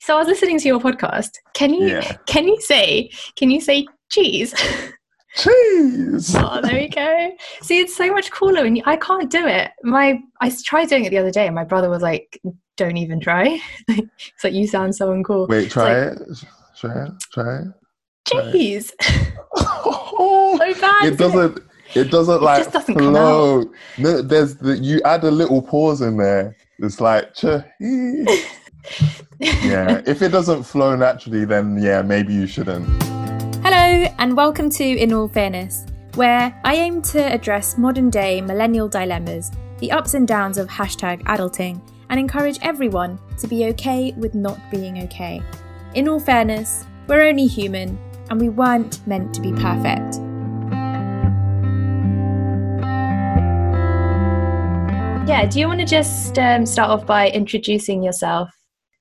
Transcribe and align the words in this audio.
So 0.00 0.14
I 0.16 0.18
was 0.18 0.28
listening 0.28 0.58
to 0.60 0.68
your 0.68 0.80
podcast. 0.80 1.32
Can 1.54 1.74
you 1.74 1.86
Yeah. 1.88 2.16
can 2.26 2.48
you 2.48 2.60
say 2.60 3.10
can 3.36 3.50
you 3.50 3.60
say 3.60 3.86
cheese? 4.10 4.54
Cheese. 5.36 6.34
oh, 6.36 6.60
there 6.60 6.74
we 6.74 6.88
go. 6.88 7.30
See, 7.62 7.78
it's 7.80 7.94
so 7.94 8.10
much 8.12 8.32
cooler, 8.32 8.64
and 8.64 8.82
I 8.84 8.96
can't 8.96 9.30
do 9.30 9.46
it. 9.46 9.70
My 9.84 10.18
I 10.40 10.50
tried 10.64 10.88
doing 10.88 11.04
it 11.04 11.10
the 11.10 11.18
other 11.18 11.30
day, 11.30 11.46
and 11.46 11.54
my 11.54 11.62
brother 11.64 11.88
was 11.88 12.02
like, 12.02 12.40
"Don't 12.76 12.96
even 12.96 13.20
try." 13.20 13.60
it's 13.88 14.42
like 14.42 14.54
you 14.54 14.66
sound 14.66 14.96
so 14.96 15.10
uncool. 15.10 15.48
Wait, 15.48 15.70
try 15.70 16.08
like- 16.08 16.18
it. 16.20 16.44
Try 16.76 17.04
it. 17.04 17.12
Try 17.32 17.58
it. 17.58 17.66
Cheese. 18.26 18.92
it. 18.98 19.00
Cheese. 19.02 19.32
so 19.56 20.74
bad. 20.80 21.04
it 21.04 21.16
does't. 21.18 21.58
It 21.94 22.10
doesn't 22.10 22.42
like 22.42 22.60
It 22.60 22.64
just 22.64 22.72
doesn't 22.72 22.94
come 22.96 23.12
flow. 23.12 23.64
No, 23.98 24.22
there's 24.22 24.56
the 24.56 24.78
you 24.78 25.00
add 25.04 25.22
a 25.24 25.30
little 25.30 25.60
pause 25.62 26.00
in 26.02 26.16
there. 26.16 26.56
It's 26.80 27.00
like 27.00 27.34
cheese. 27.34 28.26
Yeah. 29.38 30.02
If 30.06 30.22
it 30.22 30.30
doesn't 30.30 30.64
flow 30.64 30.96
naturally, 30.96 31.44
then 31.44 31.80
yeah, 31.82 32.02
maybe 32.02 32.34
you 32.34 32.46
shouldn't. 32.46 32.86
Hello, 33.62 34.06
and 34.18 34.36
welcome 34.36 34.70
to 34.70 34.84
In 34.84 35.12
All 35.12 35.28
Fairness, 35.28 35.86
where 36.14 36.58
I 36.64 36.74
aim 36.76 37.02
to 37.02 37.32
address 37.32 37.78
modern 37.78 38.10
day 38.10 38.40
millennial 38.40 38.88
dilemmas, 38.88 39.50
the 39.78 39.92
ups 39.92 40.14
and 40.14 40.26
downs 40.26 40.58
of 40.58 40.68
hashtag 40.68 41.22
adulting, 41.24 41.80
and 42.08 42.18
encourage 42.18 42.58
everyone 42.62 43.18
to 43.38 43.46
be 43.46 43.66
okay 43.66 44.12
with 44.16 44.34
not 44.34 44.58
being 44.70 45.02
okay. 45.04 45.42
In 45.94 46.08
all 46.08 46.20
fairness, 46.20 46.84
we're 47.06 47.22
only 47.22 47.46
human, 47.46 47.98
and 48.30 48.40
we 48.40 48.48
weren't 48.48 49.06
meant 49.06 49.34
to 49.34 49.40
be 49.40 49.52
perfect. 49.52 50.20
Yeah. 55.28 55.46
Do 55.46 55.60
you 55.60 55.68
want 55.68 55.78
to 55.78 55.86
just 55.86 56.38
um, 56.40 56.66
start 56.66 56.90
off 56.90 57.06
by 57.06 57.30
introducing 57.30 58.02
yourself? 58.02 58.50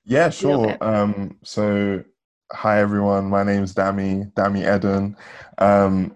Yeah, 0.09 0.31
sure. 0.31 0.76
Um, 0.81 1.38
so, 1.44 2.04
hi 2.52 2.80
everyone. 2.80 3.30
My 3.30 3.44
name's 3.44 3.76
Dami, 3.76 4.34
Dami 4.34 4.62
Eden. 4.76 5.16
Um, 5.60 6.16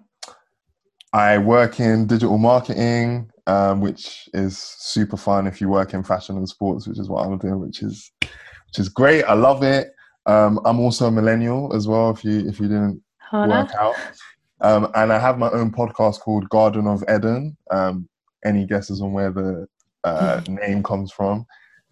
I 1.14 1.38
work 1.38 1.80
in 1.80 2.08
digital 2.08 2.40
marketing, 2.40 3.30
um, 3.46 3.82
which 3.82 4.28
is 4.34 4.58
super 4.58 5.16
fun 5.16 5.46
if 5.46 5.62
you 5.62 5.70
work 5.70 5.94
in 5.94 6.02
fashion 6.02 6.38
and 6.38 6.50
sports, 6.50 6.88
which 6.88 6.98
is 6.98 7.08
what 7.08 7.24
I'm 7.24 7.38
doing, 7.38 7.60
which 7.60 7.84
is 7.84 8.12
which 8.22 8.80
is 8.80 8.90
great. 8.90 9.26
I 9.26 9.34
love 9.34 9.62
it. 9.62 9.94
Um, 10.26 10.60
I'm 10.66 10.80
also 10.80 11.06
a 11.06 11.12
millennial 11.12 11.72
as 11.76 11.88
well. 11.88 12.10
If 12.10 12.26
you 12.26 12.48
if 12.50 12.60
you 12.60 12.68
didn't 12.68 13.00
Hannah? 13.20 13.48
work 13.48 13.76
out, 13.76 13.96
um, 14.62 14.92
and 14.96 15.14
I 15.14 15.20
have 15.20 15.38
my 15.38 15.52
own 15.52 15.70
podcast 15.70 16.20
called 16.22 16.50
Garden 16.50 16.88
of 16.88 17.04
Eden. 17.08 17.56
Um, 17.70 18.10
any 18.44 18.66
guesses 18.66 19.04
on 19.04 19.14
where 19.14 19.32
the 19.32 19.68
uh, 20.04 20.42
name 20.48 20.82
comes 20.82 21.12
from? 21.12 21.46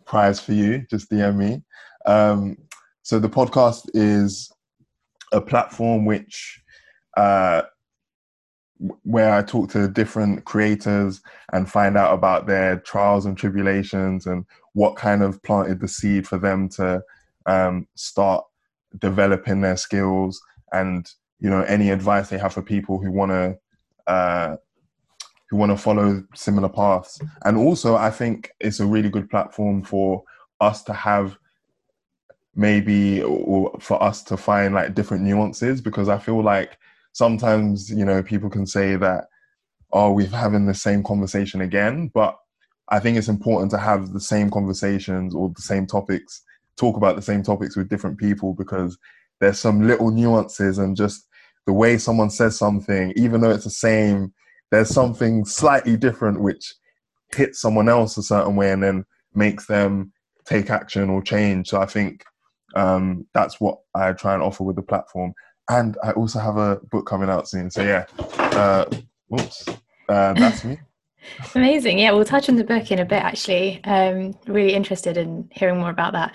Prize 0.08 0.40
for 0.40 0.54
you. 0.54 0.84
Just 0.90 1.12
DM 1.12 1.36
me. 1.36 1.62
Um, 2.06 2.58
so 3.04 3.20
the 3.20 3.30
podcast 3.30 3.90
is 3.94 4.52
a 5.32 5.42
platform 5.42 6.06
which 6.06 6.62
uh, 7.18 7.64
where 9.04 9.34
I 9.34 9.44
talk 9.44 9.70
to 9.72 9.88
different 9.88 10.46
creators 10.46 11.22
and 11.54 11.70
find 11.70 11.98
out 11.98 12.14
about 12.14 12.48
their 12.48 12.80
trials 12.80 13.26
and 13.26 13.38
tribulations 13.38 14.26
and 14.26 14.46
what 14.74 14.96
kind 14.96 15.22
of 15.22 15.42
planted 15.44 15.80
the 15.80 15.88
seed 15.88 16.28
for 16.28 16.38
them 16.38 16.68
to 16.70 17.04
um, 17.46 17.88
start 17.96 18.44
developing 18.98 19.62
their 19.62 19.78
skills 19.78 20.42
and 20.74 21.08
you 21.40 21.50
know 21.50 21.62
any 21.64 21.90
advice 21.90 22.30
they 22.30 22.38
have 22.38 22.54
for 22.54 22.62
people 22.62 23.00
who 23.00 23.12
want 23.12 23.32
to 23.32 23.58
uh, 24.08 24.56
who 25.50 25.58
want 25.58 25.72
to 25.72 25.78
follow 25.78 26.24
similar 26.34 26.70
paths. 26.70 27.20
And 27.46 27.58
also 27.58 27.96
i 27.96 28.10
think 28.10 28.52
it's 28.60 28.80
a 28.80 28.86
really 28.86 29.10
good 29.10 29.30
platform 29.30 29.84
for 29.84 30.24
us 30.60 30.84
to 30.84 30.94
have 30.94 31.38
maybe 32.56 33.22
or 33.24 33.76
for 33.80 34.02
us 34.04 34.24
to 34.24 34.36
find 34.36 34.74
like 34.74 34.94
different 34.94 35.24
nuances 35.24 35.80
because 35.80 36.10
i 36.10 36.18
feel 36.18 36.44
like 36.44 36.78
sometimes 37.14 37.90
you 37.90 38.04
know 38.04 38.22
people 38.22 38.50
can 38.50 38.66
say 38.66 38.96
that 38.96 39.26
oh 39.94 40.12
we're 40.12 40.28
having 40.28 40.66
the 40.66 40.74
same 40.74 41.04
conversation 41.04 41.62
again 41.62 42.10
but 42.14 42.38
i 42.90 43.00
think 43.00 43.18
it's 43.18 43.30
important 43.30 43.72
to 43.72 43.78
have 43.78 44.12
the 44.12 44.20
same 44.20 44.50
conversations 44.50 45.34
or 45.34 45.50
the 45.56 45.62
same 45.62 45.88
topics 45.88 46.44
talk 46.76 46.98
about 46.98 47.16
the 47.16 47.22
same 47.22 47.42
topics 47.44 47.78
with 47.78 47.90
different 47.90 48.18
people 48.18 48.54
because 48.54 48.98
there's 49.40 49.60
some 49.60 49.88
little 49.88 50.12
nuances 50.12 50.78
and 50.78 50.98
just 50.98 51.28
the 51.68 51.74
way 51.74 51.98
someone 51.98 52.30
says 52.30 52.58
something 52.58 53.14
even 53.16 53.40
though 53.40 53.52
it's 53.52 53.64
the 53.64 53.70
same 53.70 54.34
there's 54.72 54.90
something 54.90 55.46
slightly 55.46 55.96
different 55.96 56.42
which 56.42 56.74
hits 57.34 57.62
someone 57.62 57.88
else 57.88 58.18
a 58.18 58.24
certain 58.24 58.56
way 58.56 58.72
and 58.72 58.84
then 58.84 59.06
makes 59.34 59.68
them 59.68 60.12
take 60.46 60.70
action 60.70 61.10
or 61.10 61.22
change. 61.22 61.70
So 61.70 61.80
i 61.80 61.86
think 61.86 62.24
um, 62.76 63.26
that's 63.34 63.60
what 63.60 63.80
i 63.96 64.12
try 64.14 64.34
and 64.34 64.44
offer 64.44 64.64
with 64.64 64.76
the 64.76 64.82
platform 64.82 65.34
and 65.70 65.98
i 66.04 66.12
also 66.12 66.40
have 66.40 66.58
a 66.58 66.80
book 66.92 67.06
coming 67.06 67.30
out 67.30 67.48
soon 67.48 67.70
so 67.70 67.82
yeah 67.84 68.06
uh, 68.18 68.86
whoops 69.28 69.68
uh, 70.10 70.34
that's 70.34 70.64
me 70.64 70.78
Amazing. 71.56 72.00
Yeah, 72.00 72.12
we'll 72.14 72.26
touch 72.26 72.50
on 72.50 72.56
the 72.56 72.64
book 72.64 72.92
in 72.92 72.98
a 72.98 73.06
bit 73.06 73.22
actually. 73.22 73.80
Um, 73.84 74.34
really 74.48 74.74
interested 74.74 75.18
in 75.18 75.48
hearing 75.52 75.80
more 75.80 75.92
about 75.92 76.14
that. 76.14 76.34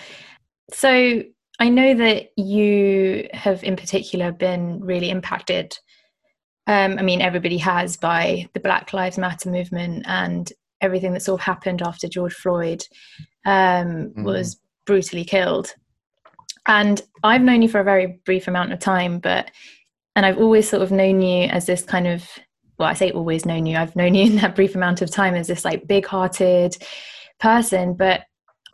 So 0.72 1.22
I 1.58 1.68
know 1.68 1.94
that 1.94 2.28
you 2.36 3.28
have 3.32 3.64
in 3.64 3.76
particular 3.76 4.30
been 4.30 4.80
really 4.80 5.10
impacted. 5.10 5.76
Um, 6.68 6.98
I 6.98 7.02
mean, 7.02 7.20
everybody 7.20 7.58
has 7.58 7.96
by 7.96 8.48
the 8.54 8.60
Black 8.60 8.92
Lives 8.92 9.18
Matter 9.18 9.50
movement 9.50 10.04
and 10.06 10.52
everything 10.80 11.12
that 11.14 11.22
sort 11.22 11.40
of 11.40 11.44
happened 11.44 11.82
after 11.82 12.08
George 12.08 12.34
Floyd 12.34 12.84
um, 13.44 14.12
Mhm. 14.16 14.22
was 14.24 14.60
brutally 14.84 15.24
killed. 15.24 15.74
And 16.66 17.00
I've 17.22 17.42
known 17.42 17.62
you 17.62 17.68
for 17.68 17.80
a 17.80 17.84
very 17.84 18.20
brief 18.24 18.48
amount 18.48 18.72
of 18.72 18.78
time, 18.78 19.18
but 19.18 19.50
and 20.14 20.24
I've 20.26 20.38
always 20.38 20.68
sort 20.68 20.82
of 20.82 20.90
known 20.90 21.20
you 21.20 21.44
as 21.48 21.66
this 21.66 21.82
kind 21.82 22.06
of 22.06 22.28
well, 22.78 22.88
I 22.88 22.94
say 22.94 23.10
always 23.10 23.46
known 23.46 23.66
you. 23.66 23.76
I've 23.76 23.96
known 23.96 24.14
you 24.14 24.24
in 24.24 24.36
that 24.36 24.54
brief 24.54 24.74
amount 24.74 25.02
of 25.02 25.10
time 25.10 25.34
as 25.34 25.46
this 25.46 25.64
like 25.64 25.86
big-hearted 25.86 26.76
person, 27.40 27.94
but 27.94 28.22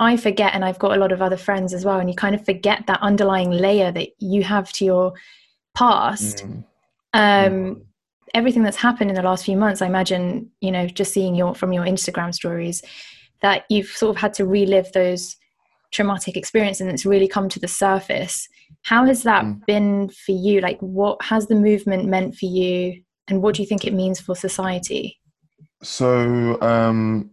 I 0.00 0.16
forget, 0.16 0.54
and 0.54 0.64
I've 0.64 0.78
got 0.78 0.97
a 0.97 1.00
lot 1.00 1.12
of 1.12 1.22
other 1.22 1.36
friends 1.36 1.72
as 1.72 1.84
well, 1.84 2.00
and 2.00 2.10
you 2.10 2.16
kind 2.16 2.34
of 2.34 2.44
forget 2.44 2.86
that 2.86 3.00
underlying 3.00 3.50
layer 3.50 3.92
that 3.92 4.09
you 4.19 4.42
have 4.42 4.72
to 4.72 4.84
your 4.84 5.12
past. 5.74 6.44
Mm. 6.44 6.64
Um, 7.14 7.82
everything 8.34 8.62
that's 8.64 8.76
happened 8.76 9.10
in 9.10 9.16
the 9.16 9.22
last 9.22 9.44
few 9.44 9.56
months, 9.56 9.82
I 9.82 9.86
imagine, 9.86 10.50
you 10.60 10.72
know, 10.72 10.86
just 10.86 11.12
seeing 11.12 11.34
your 11.34 11.54
from 11.54 11.72
your 11.72 11.84
Instagram 11.84 12.34
stories, 12.34 12.82
that 13.42 13.64
you've 13.69 13.88
sort 13.88 14.16
of 14.16 14.20
had 14.20 14.34
to 14.34 14.47
relive 14.47 14.91
those 14.92 15.36
traumatic 15.92 16.36
experience 16.36 16.80
and 16.80 16.91
it's 16.91 17.06
really 17.06 17.28
come 17.28 17.48
to 17.50 17.60
the 17.60 17.69
surface. 17.69 18.48
How 18.82 19.04
has 19.04 19.22
that 19.22 19.44
Mm. 19.44 19.66
been 19.66 20.08
for 20.08 20.32
you? 20.32 20.60
Like, 20.60 20.80
what 20.80 21.22
has 21.22 21.47
the 21.47 21.54
movement 21.54 22.06
meant 22.06 22.34
for 22.34 22.47
you, 22.47 23.03
and 23.28 23.42
what 23.42 23.54
do 23.54 23.62
you 23.62 23.69
think 23.69 23.84
it 23.84 23.94
means 23.94 24.20
for 24.20 24.34
society? 24.34 25.20
So 25.82 26.60
um, 26.60 27.30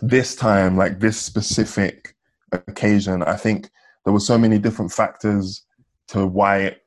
this 0.00 0.34
time, 0.36 0.76
like 0.76 1.00
this 1.00 1.18
specific 1.20 2.14
occasion, 2.52 3.22
I 3.22 3.36
think 3.36 3.70
there 4.04 4.12
were 4.12 4.20
so 4.20 4.38
many 4.38 4.58
different 4.58 4.92
factors 4.92 5.64
to 6.08 6.26
why 6.26 6.58
it 6.58 6.82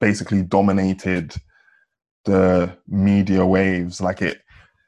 basically 0.00 0.42
dominated 0.42 1.34
the 2.24 2.76
media 2.86 3.44
waves. 3.44 4.00
Like 4.00 4.22
it, 4.22 4.40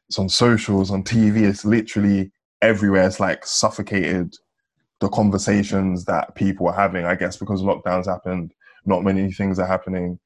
it's 0.08 0.18
on 0.18 0.28
socials, 0.28 0.90
on 0.90 1.02
TV. 1.02 1.42
It's 1.42 1.64
literally 1.64 2.32
everywhere. 2.62 3.06
It's 3.06 3.20
like 3.20 3.44
suffocated 3.46 4.34
the 5.00 5.09
conversations 5.09 6.04
that 6.06 6.34
people 6.34 6.69
are 6.69 6.75
having. 6.75 7.04
I 7.04 7.14
guess 7.14 7.36
because 7.36 7.62
lockdowns 7.62 8.06
happened, 8.06 8.53
not 8.84 9.04
many 9.04 9.32
things 9.32 9.59
are 9.59 9.66
happening 9.66 10.19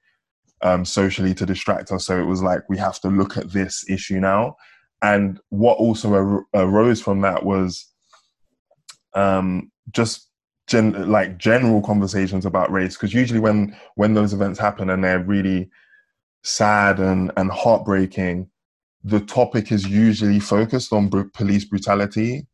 um, 0.62 0.84
socially 0.84 1.34
to 1.34 1.46
distract 1.46 1.90
us. 1.92 2.06
So 2.06 2.18
it 2.20 2.26
was 2.26 2.42
like 2.42 2.60
we 2.68 2.78
have 2.78 3.00
to 3.00 3.08
look 3.08 3.36
at 3.36 3.52
this 3.52 3.84
issue 3.88 4.20
now. 4.20 4.56
And 5.02 5.40
what 5.48 5.78
also 5.78 6.14
ar- 6.14 6.44
arose 6.54 7.02
from 7.02 7.20
that 7.22 7.44
was 7.44 7.86
um, 9.14 9.70
just 9.90 10.28
gen- 10.68 11.10
like 11.10 11.38
general 11.38 11.82
conversations 11.82 12.46
about 12.46 12.70
race. 12.70 12.96
Because 12.96 13.12
usually 13.12 13.40
when 13.40 13.76
when 13.96 14.14
those 14.14 14.32
events 14.32 14.58
happen 14.58 14.90
and 14.90 15.02
they're 15.02 15.22
really 15.22 15.68
sad 16.44 17.00
and 17.00 17.32
and 17.36 17.50
heartbreaking, 17.50 18.48
the 19.04 19.20
topic 19.20 19.72
is 19.72 19.86
usually 19.86 20.40
focused 20.40 20.92
on 20.92 21.08
bru- 21.08 21.30
police 21.30 21.64
brutality 21.64 22.46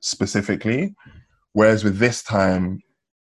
specifically. 0.00 0.94
Whereas 1.58 1.82
with 1.82 1.98
this 1.98 2.22
time, 2.22 2.80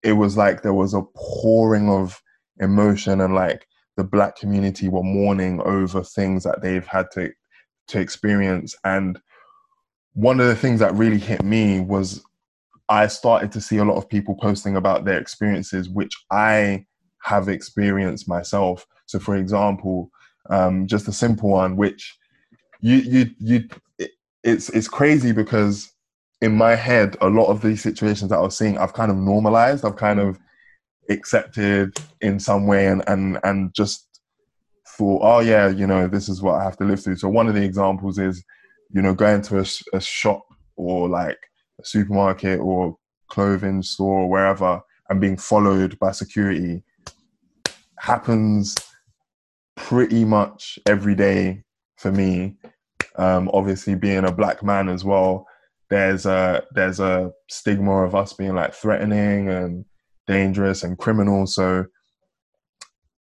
it 0.04 0.14
was 0.14 0.38
like 0.38 0.62
there 0.62 0.76
was 0.76 0.94
a 0.94 1.02
pouring 1.16 1.90
of 1.90 2.22
emotion 2.60 3.22
and 3.22 3.34
like 3.34 3.66
the 3.98 4.04
black 4.04 4.36
community 4.36 4.88
were 4.88 5.02
mourning 5.02 5.60
over 5.62 6.04
things 6.04 6.44
that 6.44 6.62
they've 6.62 6.86
had 6.86 7.10
to 7.14 7.31
to 7.88 8.00
experience. 8.00 8.76
And 8.84 9.20
one 10.14 10.40
of 10.40 10.46
the 10.46 10.56
things 10.56 10.80
that 10.80 10.94
really 10.94 11.18
hit 11.18 11.44
me 11.44 11.80
was 11.80 12.24
i 12.88 13.08
started 13.08 13.52
to 13.54 13.62
see 13.62 13.78
a 13.78 13.84
lot 13.84 13.98
of 13.98 14.08
people 14.08 14.36
posting 14.36 14.75
about 14.75 15.06
their 15.06 15.20
experiences 15.20 15.90
which 15.90 16.14
i 16.30 16.86
have 17.24 17.50
experienced 17.50 18.28
myself. 18.28 18.86
So 19.08 19.18
for 19.18 19.38
example 19.38 20.12
um, 20.52 20.86
just 20.86 21.08
a 21.08 21.14
simple 21.14 21.50
one 21.50 21.75
which 21.78 22.16
you 22.80 22.98
you 22.98 23.32
you 23.40 23.68
it, 23.98 24.12
it's 24.44 24.70
it's 24.70 24.88
crazy 24.88 25.32
because 25.32 25.92
in 26.41 26.56
my 26.56 26.75
head, 26.75 27.18
a 27.21 27.30
lot 27.30 27.47
of 27.47 27.62
these 27.62 27.81
situations 27.81 28.30
that 28.30 28.38
I 28.38 28.41
was 28.41 28.57
seeing, 28.57 28.77
I've 28.77 28.94
kind 28.94 29.12
of 29.12 29.18
normalized. 29.18 29.83
I've 29.83 29.97
kind 29.97 30.19
of 30.19 30.39
accepted 31.09 31.97
in 32.21 32.39
some 32.39 32.68
way, 32.68 32.88
and 32.88 33.03
and 33.07 33.39
and 33.44 33.74
just 33.74 34.07
thought, 34.88 35.21
oh 35.24 35.39
yeah, 35.39 35.68
you 35.68 35.88
know, 35.88 36.07
this 36.07 36.30
is 36.30 36.41
what 36.41 36.56
I 36.56 36.63
have 36.63 36.77
to 36.77 36.86
live 36.86 37.03
through. 37.03 37.18
So 37.18 37.30
one 37.30 37.47
of 37.47 37.56
the 37.56 37.63
examples 37.63 38.19
is, 38.19 38.44
you 38.91 39.01
know, 39.01 39.13
going 39.13 39.41
to 39.44 39.59
a, 39.59 39.65
a 39.94 40.01
shop 40.01 40.44
or 40.75 41.09
like 41.09 41.38
a 41.80 41.86
supermarket 41.86 42.59
or 42.59 42.97
clothing 43.27 43.81
store 43.81 44.21
or 44.21 44.30
wherever 44.30 44.81
and 45.09 45.21
being 45.21 45.38
followed 45.38 45.97
by 46.00 46.12
security 46.12 46.83
happens 47.97 48.75
pretty 49.75 50.24
much 50.24 50.77
every 50.86 51.15
day 51.15 51.63
for 51.97 52.12
me. 52.12 52.56
Um, 53.15 53.50
obviously, 53.53 53.95
being 53.95 54.25
a 54.25 54.31
black 54.31 54.63
man 54.63 54.88
as 54.88 55.03
well, 55.03 55.45
there's 55.89 56.25
a 56.25 56.63
there's 56.71 57.00
a 57.00 57.31
stigma 57.50 58.03
of 58.03 58.15
us 58.15 58.33
being 58.33 58.56
like 58.56 58.74
threatening 58.74 59.50
and 59.50 59.86
dangerous 60.27 60.83
and 60.83 60.97
criminal. 60.97 61.47
So 61.47 61.86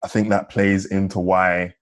I 0.02 0.08
think 0.08 0.28
that 0.28 0.50
plays 0.50 0.86
into 0.86 1.18
why 1.18 1.74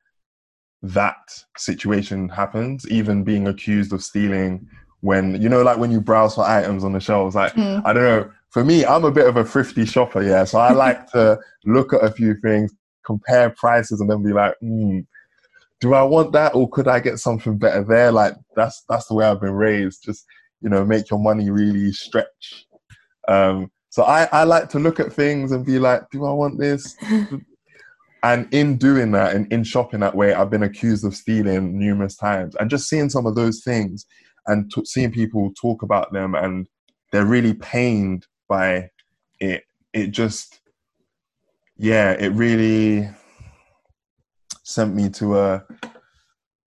that 0.83 1.17
situation 1.57 2.29
happens. 2.29 2.89
Even 2.91 3.25
being 3.25 3.49
accused 3.49 3.93
of 3.93 4.03
stealing 4.03 4.69
when 5.01 5.41
you 5.41 5.49
know, 5.49 5.63
like 5.63 5.79
when 5.79 5.91
you 5.91 6.01
browse 6.01 6.35
for 6.35 6.45
items 6.45 6.85
on 6.85 6.93
the 6.93 7.01
shelves, 7.01 7.35
like 7.35 7.53
mm. 7.53 7.83
I 7.85 7.93
don't 7.93 8.03
know. 8.03 8.31
For 8.51 8.65
me, 8.65 8.87
I'm 8.87 9.05
a 9.05 9.11
bit 9.11 9.27
of 9.27 9.37
a 9.37 9.45
thrifty 9.45 9.85
shopper, 9.85 10.23
yeah. 10.23 10.45
So 10.45 10.59
I 10.59 10.73
like 10.73 11.11
to 11.13 11.39
look 11.65 11.93
at 11.93 12.05
a 12.05 12.11
few 12.11 12.35
things, 12.41 12.73
compare 13.05 13.51
prices, 13.51 14.01
and 14.01 14.09
then 14.09 14.23
be 14.23 14.33
like, 14.33 14.55
hmm, 14.61 15.01
do 15.81 15.93
I 15.95 16.03
want 16.03 16.33
that, 16.33 16.55
or 16.55 16.69
could 16.71 16.89
I 16.89 17.01
get 17.01 17.19
something 17.19 17.59
better 17.59 17.85
there? 17.85 18.13
Like 18.13 18.35
that's 18.55 18.83
that's 18.89 19.07
the 19.07 19.15
way 19.15 19.27
I've 19.27 19.41
been 19.41 19.53
raised. 19.53 20.05
Just 20.05 20.25
you 20.61 20.69
know, 20.69 20.85
make 20.85 21.11
your 21.11 21.21
money 21.21 21.51
really 21.51 21.93
stretch. 21.93 22.67
Um, 23.29 23.71
so 23.91 24.03
I, 24.03 24.29
I 24.33 24.45
like 24.45 24.69
to 24.71 24.79
look 24.79 25.01
at 25.01 25.13
things 25.13 25.53
and 25.53 25.65
be 25.65 25.79
like, 25.79 26.03
do 26.11 26.25
I 26.25 26.33
want 26.33 26.59
this? 26.59 26.97
and 28.23 28.53
in 28.53 28.77
doing 28.77 29.13
that 29.13 29.35
and 29.35 29.51
in 29.53 29.65
shopping 29.65 30.01
that 30.01 30.15
way, 30.15 30.35
I've 30.35 30.51
been 30.51 30.63
accused 30.63 31.05
of 31.05 31.15
stealing 31.15 31.79
numerous 31.79 32.17
times. 32.17 32.55
And 32.57 32.71
just 32.71 32.89
seeing 32.89 33.09
some 33.09 33.27
of 33.27 33.35
those 33.35 33.63
things 33.63 34.07
and 34.47 34.71
t- 34.71 34.85
seeing 34.85 35.13
people 35.13 35.53
talk 35.61 35.83
about 35.83 36.13
them 36.13 36.35
and 36.35 36.67
they're 37.13 37.25
really 37.25 37.55
pained 37.55 38.27
by 38.49 38.91
it, 39.41 39.65
it 39.93 40.09
just, 40.09 40.61
yeah, 41.77 42.13
it 42.13 42.33
really 42.33 43.09
sent 44.63 44.95
me 44.95 45.09
to 45.11 45.39
a, 45.39 45.65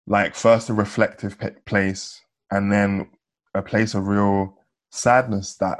like, 0.05 0.35
first 0.35 0.69
a 0.69 0.73
reflective 0.73 1.37
place 1.65 2.21
and 2.51 2.71
then 2.71 3.09
a 3.55 3.61
place 3.61 3.95
of 3.95 4.07
real 4.07 4.57
sadness 4.91 5.55
that 5.55 5.79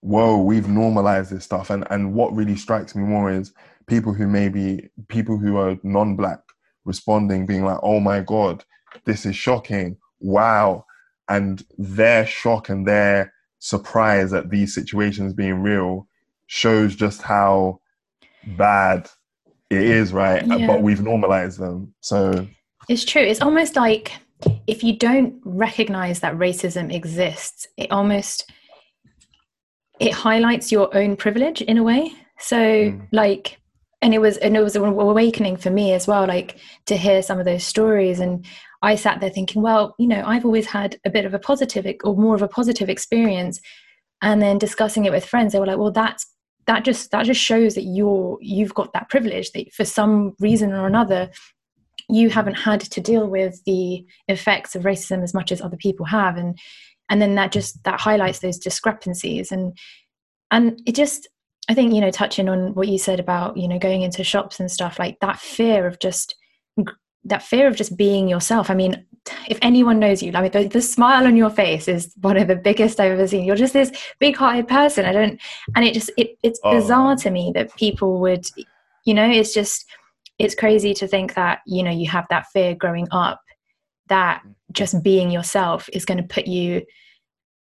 whoa 0.00 0.38
we've 0.38 0.68
normalized 0.68 1.30
this 1.30 1.44
stuff. 1.44 1.70
And 1.70 1.86
and 1.90 2.14
what 2.14 2.34
really 2.34 2.56
strikes 2.56 2.94
me 2.94 3.02
more 3.02 3.30
is 3.30 3.52
people 3.86 4.12
who 4.12 4.26
maybe 4.26 4.88
people 5.08 5.38
who 5.38 5.56
are 5.56 5.78
non-black 5.82 6.40
responding 6.84 7.46
being 7.46 7.64
like 7.64 7.78
oh 7.82 8.00
my 8.00 8.20
god 8.20 8.64
this 9.04 9.26
is 9.26 9.36
shocking. 9.36 9.96
Wow. 10.20 10.84
And 11.28 11.64
their 11.76 12.24
shock 12.26 12.68
and 12.68 12.86
their 12.86 13.32
surprise 13.58 14.32
at 14.32 14.50
these 14.50 14.74
situations 14.74 15.32
being 15.32 15.62
real 15.62 16.08
shows 16.46 16.94
just 16.94 17.22
how 17.22 17.80
bad 18.56 19.10
it 19.70 19.82
is 19.82 20.12
right? 20.12 20.46
Yeah. 20.46 20.66
but 20.66 20.82
we've 20.82 21.02
normalized 21.02 21.58
them. 21.58 21.94
So 22.00 22.46
it's 22.88 23.04
true. 23.04 23.22
It's 23.22 23.42
almost 23.42 23.76
like 23.76 24.12
if 24.66 24.84
you 24.84 24.96
don't 24.96 25.40
recognize 25.44 26.20
that 26.20 26.34
racism 26.34 26.92
exists, 26.92 27.66
it 27.76 27.90
almost 27.90 28.50
it 29.98 30.12
highlights 30.12 30.70
your 30.70 30.94
own 30.96 31.16
privilege 31.16 31.62
in 31.62 31.78
a 31.78 31.82
way. 31.82 32.12
So 32.38 32.56
mm. 32.58 33.08
like 33.12 33.58
and 34.02 34.14
it 34.14 34.20
was 34.20 34.36
and 34.38 34.56
it 34.56 34.62
was 34.62 34.76
an 34.76 34.84
awakening 34.84 35.56
for 35.56 35.70
me 35.70 35.92
as 35.92 36.06
well 36.06 36.26
like 36.26 36.58
to 36.86 36.96
hear 36.96 37.22
some 37.22 37.38
of 37.38 37.44
those 37.44 37.64
stories 37.64 38.20
and 38.20 38.44
i 38.82 38.94
sat 38.94 39.20
there 39.20 39.30
thinking 39.30 39.62
well 39.62 39.94
you 39.98 40.06
know 40.06 40.22
i've 40.26 40.44
always 40.44 40.66
had 40.66 40.98
a 41.04 41.10
bit 41.10 41.24
of 41.24 41.34
a 41.34 41.38
positive 41.38 41.86
or 42.04 42.16
more 42.16 42.34
of 42.34 42.42
a 42.42 42.48
positive 42.48 42.88
experience 42.88 43.60
and 44.22 44.42
then 44.42 44.58
discussing 44.58 45.04
it 45.04 45.12
with 45.12 45.24
friends 45.24 45.52
they 45.52 45.58
were 45.58 45.66
like 45.66 45.78
well 45.78 45.90
that's 45.90 46.26
that 46.66 46.84
just 46.84 47.10
that 47.10 47.24
just 47.24 47.40
shows 47.40 47.74
that 47.74 47.82
you're 47.82 48.38
you've 48.40 48.74
got 48.74 48.92
that 48.92 49.08
privilege 49.08 49.50
that 49.52 49.72
for 49.72 49.84
some 49.84 50.34
reason 50.40 50.72
or 50.72 50.86
another 50.86 51.30
you 52.08 52.30
haven't 52.30 52.54
had 52.54 52.80
to 52.80 53.00
deal 53.00 53.26
with 53.26 53.62
the 53.64 54.04
effects 54.28 54.76
of 54.76 54.82
racism 54.82 55.22
as 55.22 55.34
much 55.34 55.50
as 55.50 55.60
other 55.60 55.76
people 55.76 56.06
have 56.06 56.36
and 56.36 56.58
and 57.08 57.20
then 57.22 57.34
that 57.34 57.52
just 57.52 57.82
that 57.84 58.00
highlights 58.00 58.40
those 58.40 58.58
discrepancies 58.58 59.52
and 59.52 59.76
and 60.50 60.80
it 60.86 60.94
just 60.94 61.28
i 61.68 61.74
think 61.74 61.92
you 61.92 62.00
know 62.00 62.10
touching 62.10 62.48
on 62.48 62.74
what 62.74 62.88
you 62.88 62.98
said 62.98 63.20
about 63.20 63.56
you 63.56 63.68
know 63.68 63.78
going 63.78 64.02
into 64.02 64.24
shops 64.24 64.60
and 64.60 64.70
stuff 64.70 64.98
like 64.98 65.18
that 65.20 65.38
fear 65.38 65.86
of 65.86 65.98
just 65.98 66.36
that 67.24 67.42
fear 67.42 67.66
of 67.66 67.76
just 67.76 67.96
being 67.96 68.28
yourself 68.28 68.70
i 68.70 68.74
mean 68.74 69.04
if 69.48 69.58
anyone 69.62 69.98
knows 69.98 70.22
you, 70.22 70.32
I 70.34 70.42
mean, 70.42 70.52
the, 70.52 70.68
the, 70.68 70.80
smile 70.80 71.26
on 71.26 71.36
your 71.36 71.50
face 71.50 71.88
is 71.88 72.12
one 72.20 72.36
of 72.36 72.48
the 72.48 72.56
biggest 72.56 73.00
I've 73.00 73.12
ever 73.12 73.26
seen. 73.26 73.44
You're 73.44 73.56
just 73.56 73.72
this 73.72 73.90
big-hearted 74.20 74.68
person. 74.68 75.04
I 75.04 75.12
don't, 75.12 75.40
and 75.74 75.84
it 75.84 75.94
just 75.94 76.10
it, 76.16 76.38
it's 76.42 76.60
oh. 76.62 76.72
bizarre 76.72 77.16
to 77.16 77.30
me 77.30 77.50
that 77.54 77.74
people 77.76 78.20
would, 78.20 78.46
you 79.04 79.14
know, 79.14 79.28
it's 79.28 79.52
just 79.52 79.86
it's 80.38 80.54
crazy 80.54 80.92
to 80.94 81.06
think 81.06 81.34
that 81.34 81.60
you 81.66 81.82
know 81.82 81.90
you 81.90 82.08
have 82.08 82.26
that 82.30 82.46
fear 82.52 82.74
growing 82.74 83.08
up 83.10 83.40
that 84.08 84.42
just 84.72 85.02
being 85.02 85.30
yourself 85.30 85.88
is 85.92 86.04
going 86.04 86.18
to 86.18 86.34
put 86.34 86.46
you 86.46 86.82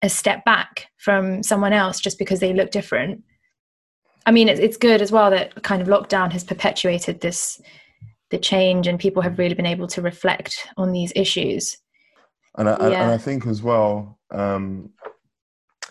a 0.01 0.09
step 0.09 0.43
back 0.43 0.87
from 0.97 1.41
someone 1.43 1.73
else 1.73 1.99
just 1.99 2.19
because 2.19 2.39
they 2.39 2.53
look 2.53 2.71
different 2.71 3.23
i 4.25 4.31
mean 4.31 4.49
it's, 4.49 4.59
it's 4.59 4.77
good 4.77 5.01
as 5.01 5.11
well 5.11 5.29
that 5.29 5.61
kind 5.63 5.81
of 5.81 5.87
lockdown 5.87 6.31
has 6.31 6.43
perpetuated 6.43 7.21
this 7.21 7.61
the 8.29 8.37
change 8.37 8.87
and 8.87 8.99
people 8.99 9.21
have 9.21 9.37
really 9.37 9.53
been 9.53 9.65
able 9.65 9.87
to 9.87 10.01
reflect 10.01 10.67
on 10.77 10.91
these 10.91 11.13
issues 11.15 11.77
and 12.57 12.69
i, 12.69 12.89
yeah. 12.89 13.03
and 13.03 13.11
I 13.11 13.17
think 13.17 13.45
as 13.45 13.61
well 13.61 14.17
um, 14.31 14.89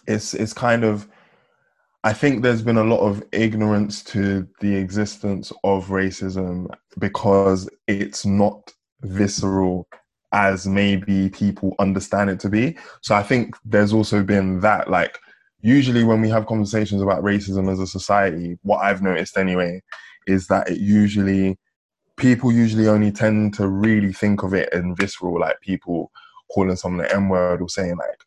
it's 0.06 0.34
it's 0.34 0.52
kind 0.52 0.84
of 0.84 1.08
I 2.04 2.12
think 2.12 2.42
there's 2.42 2.62
been 2.62 2.78
a 2.78 2.84
lot 2.84 3.00
of 3.00 3.22
ignorance 3.32 4.02
to 4.04 4.48
the 4.60 4.74
existence 4.74 5.52
of 5.62 5.86
racism 5.86 6.68
because 6.98 7.68
it's 7.86 8.26
not 8.26 8.72
visceral 9.02 9.86
as 10.32 10.66
maybe 10.66 11.28
people 11.28 11.76
understand 11.78 12.30
it 12.30 12.40
to 12.40 12.48
be. 12.48 12.76
So 13.02 13.14
I 13.14 13.22
think 13.22 13.54
there's 13.64 13.92
also 13.92 14.24
been 14.24 14.60
that, 14.60 14.90
like, 14.90 15.18
usually 15.60 16.02
when 16.02 16.20
we 16.20 16.28
have 16.30 16.46
conversations 16.46 17.02
about 17.02 17.22
racism 17.22 17.70
as 17.70 17.78
a 17.78 17.86
society, 17.86 18.58
what 18.62 18.78
I've 18.78 19.02
noticed 19.02 19.36
anyway 19.36 19.80
is 20.26 20.48
that 20.48 20.68
it 20.68 20.78
usually, 20.78 21.56
people 22.16 22.50
usually 22.50 22.88
only 22.88 23.12
tend 23.12 23.54
to 23.54 23.68
really 23.68 24.12
think 24.12 24.42
of 24.42 24.54
it 24.54 24.72
in 24.72 24.96
visceral, 24.96 25.38
like 25.38 25.60
people 25.60 26.10
calling 26.52 26.74
someone 26.74 27.06
the 27.06 27.14
N 27.14 27.28
word 27.28 27.62
or 27.62 27.68
saying, 27.68 27.96
like, 27.96 28.24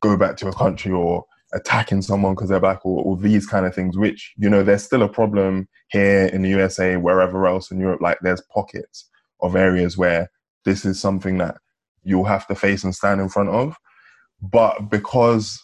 go 0.00 0.16
back 0.16 0.36
to 0.36 0.48
a 0.48 0.52
country 0.52 0.92
or 0.92 1.24
attacking 1.52 2.02
someone 2.02 2.34
because 2.34 2.48
they're 2.48 2.60
black 2.60 2.84
or, 2.84 3.02
or, 3.02 3.16
these 3.16 3.46
kind 3.46 3.66
of 3.66 3.74
things 3.74 3.96
which 3.96 4.32
you 4.36 4.50
know 4.50 4.64
there's 4.64 4.82
still 4.82 5.02
a 5.02 5.08
problem 5.08 5.68
here 5.90 6.26
in 6.26 6.42
the 6.42 6.48
usa 6.48 6.96
wherever 6.96 7.46
else 7.46 7.70
in 7.70 7.78
europe 7.78 8.00
like 8.00 8.18
there's 8.20 8.42
pockets 8.52 9.08
of 9.40 9.54
areas 9.54 9.96
where 9.96 10.28
this 10.64 10.84
is 10.84 11.00
something 11.00 11.38
that 11.38 11.56
you'll 12.02 12.24
have 12.24 12.46
to 12.48 12.54
face 12.54 12.84
and 12.84 12.94
stand 12.94 13.20
in 13.20 13.28
front 13.28 13.48
of. 13.48 13.76
But 14.40 14.90
because 14.90 15.62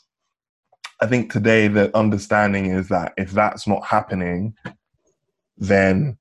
i 1.00 1.06
think 1.06 1.32
today 1.32 1.68
the 1.68 1.94
understanding 1.96 2.66
is 2.66 2.88
that 2.88 3.12
if 3.16 3.32
that's 3.32 3.66
not 3.66 3.84
happening 3.84 4.54
then 5.56 6.16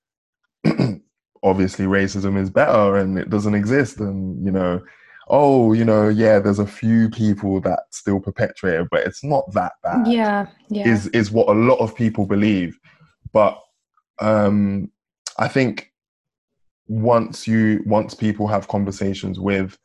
obviously 1.44 1.86
racism 1.86 2.38
is 2.38 2.50
better 2.50 2.98
and 2.98 3.18
it 3.18 3.30
doesn't 3.30 3.56
exist 3.56 4.00
and 4.00 4.44
you 4.44 4.52
know 4.52 4.82
oh, 5.28 5.74
you 5.74 5.86
know, 5.86 6.10
yeah, 6.10 6.40
there's 6.40 6.60
a 6.60 6.68
few 6.68 7.10
people 7.10 7.62
that 7.62 7.84
still 7.92 8.20
perpetuate 8.20 8.82
it, 8.82 8.88
but 8.92 9.06
it's 9.06 9.24
not 9.24 9.52
that 9.54 9.74
bad. 9.84 10.08
Yeah, 10.08 10.48
yeah. 10.70 10.88
Is 10.88 11.08
is 11.08 11.32
what 11.32 11.50
a 11.50 11.60
lot 11.60 11.78
of 11.80 11.96
people 11.96 12.26
believe. 12.26 12.78
But 13.32 13.60
um 14.20 14.92
I 15.38 15.48
think 15.48 15.92
once 16.88 17.48
you 17.48 17.84
once 17.86 18.14
people 18.14 18.48
have 18.48 18.68
conversations 18.68 19.40
with 19.40 19.78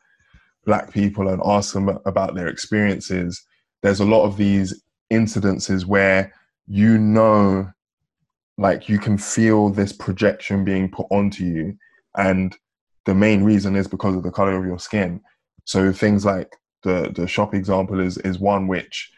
black 0.64 0.92
people 0.92 1.28
and 1.28 1.40
ask 1.44 1.72
them 1.72 1.88
about 2.04 2.34
their 2.34 2.48
experiences, 2.48 3.44
there's 3.82 4.00
a 4.00 4.04
lot 4.04 4.24
of 4.24 4.36
these 4.36 4.82
incidences 5.12 5.84
where 5.84 6.32
you 6.66 6.98
know 6.98 7.70
like 8.58 8.88
you 8.88 8.98
can 8.98 9.16
feel 9.16 9.68
this 9.68 9.92
projection 9.92 10.64
being 10.64 10.90
put 10.90 11.06
onto 11.10 11.44
you 11.44 11.76
and 12.16 12.56
the 13.06 13.14
main 13.14 13.42
reason 13.42 13.76
is 13.76 13.88
because 13.88 14.14
of 14.14 14.22
the 14.22 14.30
color 14.30 14.56
of 14.56 14.66
your 14.66 14.78
skin. 14.78 15.20
So 15.64 15.92
things 15.92 16.24
like 16.24 16.54
the 16.82 17.12
the 17.14 17.26
shop 17.26 17.54
example 17.54 18.00
is 18.00 18.18
is 18.18 18.38
one 18.38 18.66
which, 18.66 19.10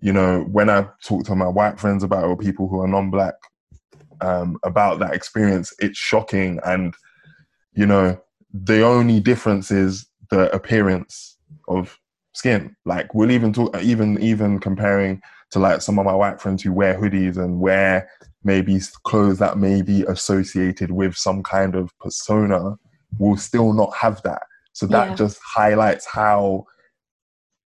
you 0.00 0.12
know, 0.12 0.42
when 0.50 0.68
I 0.68 0.88
talk 1.04 1.24
to 1.26 1.36
my 1.36 1.46
white 1.46 1.78
friends 1.78 2.02
about 2.02 2.24
or 2.24 2.36
people 2.36 2.68
who 2.68 2.80
are 2.80 2.88
non-black 2.88 3.34
um, 4.20 4.58
about 4.64 4.98
that 4.98 5.14
experience, 5.14 5.72
it's 5.78 5.98
shocking. 5.98 6.58
And 6.64 6.94
you 7.72 7.86
know, 7.86 8.20
the 8.52 8.82
only 8.82 9.20
difference 9.20 9.70
is 9.70 10.06
the 10.30 10.52
appearance 10.54 11.36
of 11.68 11.98
skin. 12.32 12.74
Like 12.84 13.14
we'll 13.14 13.30
even 13.30 13.52
talk, 13.52 13.80
even 13.82 14.20
even 14.20 14.58
comparing 14.58 15.20
to 15.50 15.58
like 15.58 15.82
some 15.82 15.98
of 15.98 16.06
my 16.06 16.14
white 16.14 16.40
friends 16.40 16.62
who 16.62 16.72
wear 16.72 16.98
hoodies 16.98 17.36
and 17.36 17.60
wear 17.60 18.10
maybe 18.44 18.80
clothes 19.04 19.38
that 19.38 19.58
may 19.58 19.82
be 19.82 20.02
associated 20.04 20.90
with 20.90 21.16
some 21.16 21.42
kind 21.42 21.74
of 21.74 21.90
persona 21.98 22.76
will 23.18 23.36
still 23.36 23.72
not 23.72 23.94
have 23.96 24.22
that. 24.22 24.42
So 24.72 24.86
that 24.86 25.10
Yeah. 25.10 25.14
just 25.14 25.38
highlights 25.42 26.06
how 26.06 26.66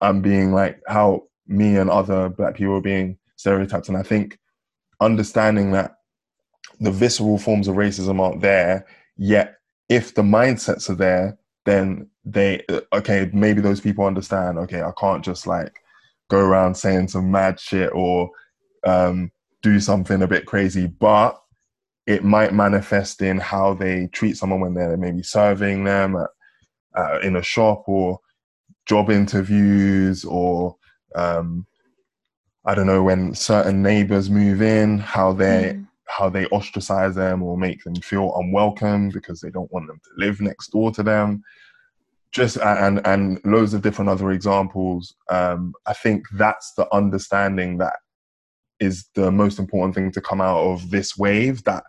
I'm 0.00 0.22
being 0.22 0.52
like 0.52 0.80
how 0.86 1.24
me 1.46 1.76
and 1.76 1.90
other 1.90 2.28
black 2.28 2.54
people 2.54 2.74
are 2.76 2.80
being 2.80 3.18
stereotyped. 3.36 3.88
And 3.88 3.96
I 3.96 4.02
think 4.02 4.38
understanding 5.00 5.72
that 5.72 5.96
the 6.78 6.90
visceral 6.90 7.38
forms 7.38 7.68
of 7.68 7.76
racism 7.76 8.20
aren't 8.20 8.40
there, 8.40 8.86
yet 9.16 9.56
if 9.88 10.14
the 10.14 10.22
mindsets 10.22 10.88
are 10.88 10.94
there, 10.94 11.38
then 11.66 12.08
they 12.24 12.64
okay, 12.92 13.30
maybe 13.32 13.60
those 13.60 13.80
people 13.80 14.04
understand, 14.04 14.58
okay, 14.58 14.82
I 14.82 14.92
can't 14.98 15.24
just 15.24 15.46
like 15.46 15.80
go 16.28 16.38
around 16.38 16.76
saying 16.76 17.08
some 17.08 17.30
mad 17.30 17.58
shit 17.58 17.90
or 17.92 18.30
um, 18.84 19.30
do 19.62 19.80
something 19.80 20.22
a 20.22 20.28
bit 20.28 20.46
crazy, 20.46 20.86
but 20.86 21.38
it 22.10 22.24
might 22.24 22.52
manifest 22.52 23.22
in 23.22 23.38
how 23.38 23.74
they 23.74 24.08
treat 24.08 24.36
someone 24.36 24.60
when 24.60 24.74
they're 24.74 24.96
maybe 24.96 25.22
serving 25.22 25.84
them 25.84 26.16
at, 26.16 26.30
uh, 27.00 27.18
in 27.20 27.36
a 27.36 27.42
shop 27.42 27.84
or 27.86 28.18
job 28.84 29.10
interviews 29.10 30.24
or 30.24 30.74
um, 31.14 31.66
I 32.64 32.74
don't 32.74 32.88
know 32.88 33.02
when 33.04 33.34
certain 33.34 33.80
neighbors 33.82 34.28
move 34.28 34.60
in, 34.60 34.98
how 34.98 35.32
they 35.32 35.74
Mm. 35.74 35.86
how 36.18 36.28
they 36.28 36.46
ostracize 36.46 37.14
them 37.14 37.40
or 37.40 37.56
make 37.56 37.80
them 37.84 37.94
feel 38.10 38.34
unwelcome 38.40 39.10
because 39.10 39.40
they 39.40 39.50
don't 39.56 39.72
want 39.72 39.86
them 39.86 40.00
to 40.02 40.10
live 40.24 40.40
next 40.40 40.72
door 40.72 40.90
to 40.90 41.02
them. 41.04 41.42
Just 42.32 42.56
and 42.58 43.00
and 43.06 43.40
loads 43.44 43.72
of 43.74 43.82
different 43.82 44.10
other 44.10 44.32
examples. 44.32 45.14
Um, 45.38 45.72
I 45.86 45.94
think 46.02 46.24
that's 46.32 46.72
the 46.76 46.86
understanding 46.92 47.78
that 47.78 47.96
is 48.80 48.96
the 49.14 49.30
most 49.30 49.58
important 49.58 49.94
thing 49.94 50.10
to 50.12 50.20
come 50.20 50.40
out 50.40 50.62
of 50.72 50.90
this 50.90 51.16
wave. 51.16 51.62
That 51.64 51.84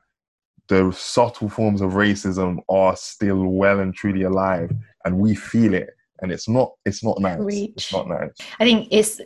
the 0.71 0.89
subtle 0.93 1.49
forms 1.49 1.81
of 1.81 1.91
racism 1.91 2.59
are 2.69 2.95
still 2.95 3.43
well 3.47 3.81
and 3.81 3.93
truly 3.93 4.23
alive, 4.23 4.71
and 5.03 5.17
we 5.17 5.35
feel 5.35 5.73
it. 5.73 5.89
And 6.21 6.31
it's 6.31 6.47
not 6.47 6.71
it's 6.85 7.03
not 7.03 7.19
nice. 7.19 7.39
It's 7.75 7.91
not 7.91 8.07
nice. 8.07 8.31
I 8.59 8.63
think 8.63 8.87
it's 8.89 9.19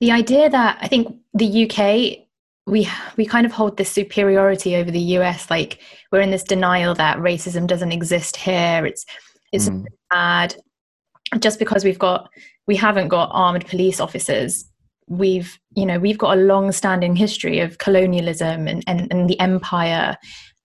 the 0.00 0.10
idea 0.10 0.50
that 0.50 0.78
I 0.80 0.88
think 0.88 1.16
the 1.34 1.64
UK 1.64 2.26
we 2.66 2.88
we 3.16 3.26
kind 3.26 3.46
of 3.46 3.52
hold 3.52 3.76
this 3.76 3.92
superiority 3.92 4.74
over 4.74 4.90
the 4.90 5.06
US 5.18 5.50
like 5.50 5.78
we're 6.10 6.20
in 6.20 6.32
this 6.32 6.42
denial 6.42 6.94
that 6.94 7.18
racism 7.18 7.66
doesn't 7.66 7.92
exist 7.92 8.36
here 8.36 8.84
it's 8.84 9.06
it's 9.52 9.68
Mm. 9.68 9.86
bad 10.10 10.54
just 11.38 11.58
because 11.58 11.84
we've 11.84 11.98
got 11.98 12.28
we 12.66 12.76
haven't 12.76 13.08
got 13.08 13.30
armed 13.32 13.66
police 13.66 13.98
officers 14.00 14.69
we've 15.10 15.58
you 15.74 15.84
know 15.84 15.98
we've 15.98 16.16
got 16.18 16.38
a 16.38 16.40
long 16.40 16.72
standing 16.72 17.16
history 17.16 17.58
of 17.58 17.78
colonialism 17.78 18.68
and, 18.68 18.82
and, 18.86 19.08
and 19.10 19.28
the 19.28 19.38
empire 19.40 20.16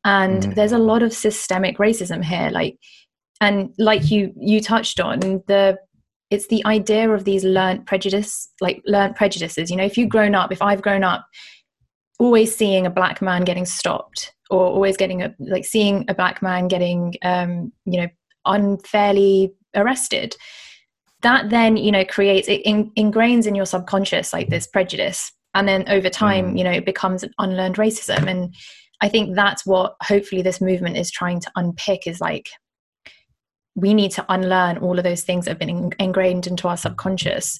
and 0.05 0.43
Mm. 0.43 0.55
there's 0.55 0.71
a 0.71 0.77
lot 0.77 1.01
of 1.01 1.11
systemic 1.11 1.79
racism 1.79 2.23
here 2.23 2.51
like 2.51 2.77
and 3.41 3.73
like 3.79 4.11
you 4.11 4.31
you 4.39 4.61
touched 4.61 4.99
on 4.99 5.19
the 5.47 5.77
it's 6.29 6.47
the 6.47 6.63
idea 6.65 7.09
of 7.09 7.23
these 7.23 7.43
learnt 7.43 7.87
prejudice 7.87 8.51
like 8.61 8.81
learnt 8.85 9.15
prejudices 9.15 9.71
you 9.71 9.75
know 9.75 9.83
if 9.83 9.97
you've 9.97 10.09
grown 10.09 10.35
up 10.35 10.51
if 10.51 10.61
i've 10.61 10.81
grown 10.81 11.03
up 11.03 11.25
always 12.19 12.55
seeing 12.55 12.85
a 12.85 12.89
black 12.89 13.21
man 13.21 13.43
getting 13.43 13.65
stopped 13.65 14.31
or 14.51 14.61
always 14.61 14.95
getting 14.95 15.23
a 15.23 15.33
like 15.39 15.65
seeing 15.65 16.05
a 16.07 16.13
black 16.13 16.41
man 16.43 16.67
getting 16.67 17.13
um 17.23 17.73
you 17.85 17.99
know 17.99 18.07
unfairly 18.45 19.51
arrested 19.75 20.35
that 21.25 21.49
then 21.49 21.75
you 21.77 21.91
know 21.91 22.05
creates 22.05 22.47
it 22.47 22.61
in, 22.71 22.91
ingrains 22.97 23.45
in 23.47 23.55
your 23.55 23.65
subconscious 23.65 24.31
like 24.33 24.49
this 24.49 24.67
prejudice 24.67 25.31
and 25.55 25.67
then 25.67 25.83
over 25.89 26.09
time 26.09 26.45
Mm. 26.53 26.57
you 26.57 26.63
know 26.63 26.71
it 26.79 26.85
becomes 26.85 27.23
an 27.23 27.31
unlearned 27.39 27.77
racism 27.77 28.27
and 28.31 28.53
i 29.01 29.07
think 29.09 29.35
that's 29.35 29.65
what 29.65 29.95
hopefully 30.11 30.41
this 30.43 30.61
movement 30.61 30.97
is 30.97 31.09
trying 31.11 31.39
to 31.41 31.51
unpick 31.55 32.01
is 32.07 32.21
like 32.21 32.47
we 33.75 33.93
need 33.93 34.11
to 34.11 34.25
unlearn 34.29 34.77
all 34.77 34.97
of 34.97 35.03
those 35.03 35.23
things 35.23 35.45
that 35.45 35.51
have 35.51 35.59
been 35.59 35.69
in, 35.69 35.91
ingrained 35.99 36.47
into 36.47 36.67
our 36.67 36.77
subconscious 36.77 37.59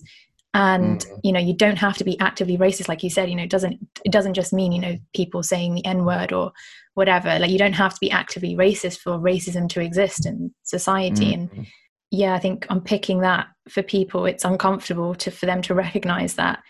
and 0.53 0.99
Mm. 1.05 1.19
you 1.25 1.31
know 1.33 1.39
you 1.49 1.53
don't 1.53 1.77
have 1.77 1.97
to 1.97 2.03
be 2.05 2.17
actively 2.19 2.57
racist 2.57 2.87
like 2.87 3.03
you 3.03 3.09
said 3.09 3.29
you 3.29 3.35
know 3.35 3.43
it 3.43 3.49
doesn't 3.49 3.77
it 4.05 4.11
doesn't 4.11 4.35
just 4.41 4.53
mean 4.53 4.71
you 4.71 4.79
know 4.85 4.95
people 5.13 5.43
saying 5.43 5.75
the 5.75 5.85
n 5.85 6.05
word 6.05 6.31
or 6.31 6.51
whatever 6.93 7.37
like 7.39 7.51
you 7.51 7.57
don't 7.63 7.73
have 7.83 7.93
to 7.93 7.99
be 7.99 8.11
actively 8.11 8.55
racist 8.55 8.99
for 8.99 9.13
racism 9.31 9.67
to 9.69 9.81
exist 9.81 10.25
in 10.25 10.53
society 10.63 11.33
and 11.33 11.49
Mm. 11.51 11.65
Yeah 12.11 12.33
i 12.33 12.39
think 12.39 12.65
I'm 12.69 12.81
picking 12.81 13.19
that 13.21 13.47
for 13.69 13.81
people 13.83 14.25
it's 14.25 14.45
uncomfortable 14.45 15.15
to 15.15 15.31
for 15.31 15.45
them 15.45 15.61
to 15.63 15.73
recognize 15.73 16.35
that 16.35 16.61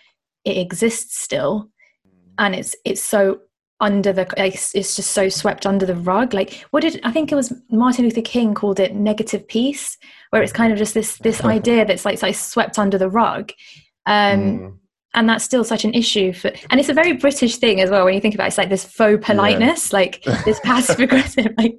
it 0.44 0.58
exists 0.58 1.20
still 1.20 1.70
and 2.38 2.56
it's 2.56 2.76
it's 2.86 3.02
so 3.02 3.42
under 3.82 4.14
the 4.14 4.28
it's 4.38 4.74
it's 4.74 4.96
just 4.96 5.12
so 5.12 5.28
swept 5.28 5.66
under 5.66 5.86
the 5.86 5.96
rug 5.96 6.34
like 6.34 6.66
what 6.72 6.80
did 6.82 7.00
i 7.04 7.12
think 7.12 7.32
it 7.32 7.36
was 7.36 7.54
martin 7.70 8.06
luther 8.06 8.22
king 8.22 8.54
called 8.54 8.80
it 8.80 8.96
negative 8.96 9.46
peace 9.48 9.98
where 10.30 10.42
it's 10.42 10.54
kind 10.54 10.72
of 10.72 10.80
just 10.80 10.94
this 10.94 11.18
this 11.18 11.42
idea 11.44 11.86
that's 11.86 12.06
like, 12.06 12.14
it's 12.14 12.24
like 12.24 12.36
swept 12.36 12.80
under 12.80 12.98
the 12.98 13.10
rug 13.10 13.52
um 14.06 14.60
Mm. 14.60 14.78
And 15.16 15.28
that's 15.30 15.44
still 15.44 15.64
such 15.64 15.84
an 15.86 15.94
issue 15.94 16.32
for 16.34 16.52
and 16.70 16.80
it's 16.80 16.90
a 16.90 16.94
very 16.94 17.14
british 17.14 17.58
thing 17.58 17.82
as 17.82 17.90
well 17.90 18.06
when 18.06 18.14
you 18.14 18.22
think 18.22 18.36
about 18.36 18.46
it. 18.46 18.48
It's 18.50 18.58
like 18.58 18.70
this 18.70 18.86
faux 18.86 19.26
politeness 19.26 19.92
like 19.94 20.24
this 20.46 20.60
passive 20.64 21.00
aggressive 21.00 21.48
like 21.58 21.76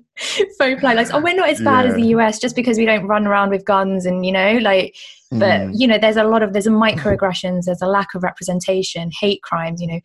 faux 0.59 0.81
politeness. 0.81 1.11
Oh 1.13 1.21
we're 1.21 1.35
not 1.37 1.49
as 1.49 1.61
bad 1.61 1.87
as 1.87 1.95
the 1.95 2.03
us 2.03 2.39
just 2.39 2.57
because 2.57 2.79
we 2.79 2.85
don't 2.87 3.07
run 3.07 3.27
around 3.27 3.51
with 3.51 3.65
guns 3.65 4.07
and 4.07 4.25
you 4.27 4.33
know 4.33 4.59
like 4.59 4.97
but 5.31 5.61
Mm. 5.61 5.73
you 5.75 5.87
know 5.89 5.99
there's 5.99 6.17
a 6.17 6.25
lot 6.25 6.43
of 6.43 6.53
there's 6.53 6.67
a 6.69 6.71
microaggressions 6.87 7.65
there's 7.65 7.83
a 7.83 7.87
lack 7.87 8.15
of 8.15 8.23
representation 8.23 9.11
hate 9.21 9.43
crimes 9.43 9.81
you 9.81 9.89
know 9.89 10.01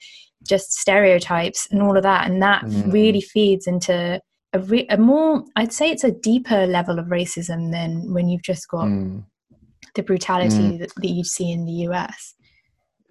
just 0.47 0.73
stereotypes 0.73 1.67
and 1.71 1.81
all 1.83 1.95
of 1.95 2.01
that. 2.03 2.27
And 2.27 2.41
that 2.41 2.63
Mm. 2.63 2.91
really 2.91 3.21
feeds 3.21 3.67
into 3.67 4.19
a, 4.53 4.59
re- 4.59 4.87
a 4.89 4.97
more 4.97 5.43
i'd 5.55 5.71
say 5.71 5.89
it's 5.91 6.03
a 6.03 6.11
deeper 6.11 6.65
level 6.67 6.97
of 6.99 7.05
racism 7.05 7.71
than 7.71 8.11
when 8.13 8.27
you've 8.29 8.41
just 8.41 8.67
got 8.67 8.85
Mm. 8.87 9.23
the 9.95 10.03
brutality 10.03 10.77
that, 10.79 10.91
that 10.95 11.07
you 11.09 11.23
see 11.23 11.51
in 11.51 11.65
the 11.65 11.73
us 11.93 12.33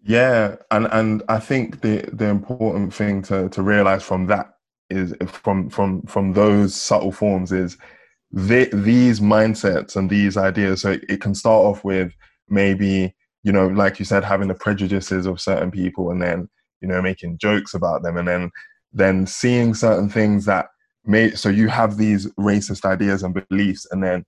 Yeah, 0.02 0.56
and 0.70 0.88
and 0.92 1.22
I 1.28 1.38
think 1.40 1.80
the 1.82 2.08
the 2.12 2.26
important 2.26 2.94
thing 2.94 3.22
to 3.24 3.48
to 3.50 3.62
realize 3.62 4.02
from 4.02 4.26
that 4.26 4.54
is 4.88 5.14
from 5.28 5.68
from 5.70 6.02
from 6.02 6.32
those 6.32 6.74
subtle 6.74 7.12
forms 7.12 7.52
is 7.52 7.76
the, 8.32 8.70
these 8.72 9.20
mindsets 9.20 9.96
and 9.96 10.08
these 10.10 10.36
ideas. 10.36 10.82
So 10.82 10.92
it, 11.08 11.20
can 11.20 11.34
start 11.34 11.64
off 11.66 11.84
with 11.84 12.12
maybe 12.48 13.14
you 13.42 13.52
know, 13.52 13.68
like 13.68 13.98
you 13.98 14.04
said, 14.04 14.24
having 14.24 14.48
the 14.48 14.54
prejudices 14.54 15.26
of 15.26 15.40
certain 15.40 15.70
people, 15.70 16.10
and 16.10 16.22
then 16.22 16.48
you 16.80 16.88
know 16.88 17.02
making 17.02 17.38
jokes 17.38 17.74
about 17.74 18.02
them, 18.02 18.16
and 18.16 18.26
then 18.28 18.50
then 18.92 19.26
seeing 19.26 19.74
certain 19.74 20.08
things 20.08 20.46
that 20.46 20.66
may. 21.04 21.32
So 21.32 21.48
you 21.50 21.68
have 21.68 21.96
these 21.98 22.26
racist 22.38 22.84
ideas 22.86 23.22
and 23.22 23.34
beliefs, 23.50 23.86
and 23.90 24.02
then 24.02 24.24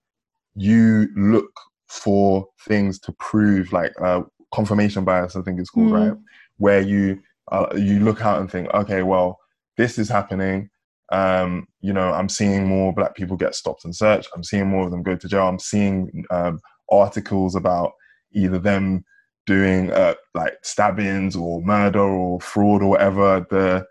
you 0.54 1.08
look 1.16 1.50
for 1.88 2.46
things 2.66 2.98
to 3.00 3.12
prove 3.18 3.72
like 3.72 3.92
uh, 4.02 4.22
confirmation 4.52 5.04
bias 5.04 5.36
i 5.36 5.42
think 5.42 5.58
it's 5.60 5.70
called 5.70 5.88
Mm. 5.92 6.08
right 6.10 6.18
where 6.58 6.80
you 6.80 7.20
uh, 7.50 7.66
you 7.76 8.00
look 8.00 8.20
out 8.24 8.40
and 8.40 8.50
think 8.50 8.68
okay 8.72 9.02
well 9.02 9.38
this 9.78 9.98
is 9.98 10.08
happening. 10.08 10.68
Um, 11.10 11.66
you 11.80 11.92
know 11.92 12.12
i'm 12.12 12.28
seeing 12.28 12.66
more 12.66 12.92
black 12.94 13.14
people 13.14 13.36
get 13.36 13.54
stopped 13.54 13.84
and 13.84 13.94
searched. 13.94 14.28
I'm 14.34 14.44
seeing 14.44 14.68
more 14.68 14.84
of 14.84 14.90
them 14.90 15.02
go 15.02 15.16
to 15.16 15.28
jail. 15.28 15.48
I'm 15.48 15.58
seeing 15.58 16.24
um, 16.30 16.60
articles 16.90 17.54
about 17.54 17.92
either 18.34 18.58
them 18.58 19.04
doing 19.46 19.90
uh, 19.92 20.14
like 20.34 20.54
stabbings 20.62 21.34
or 21.36 21.60
murder 21.62 22.00
or 22.00 22.40
fraud 22.40 22.82
or 22.82 22.90
whatever 22.90 23.46
the 23.50 23.84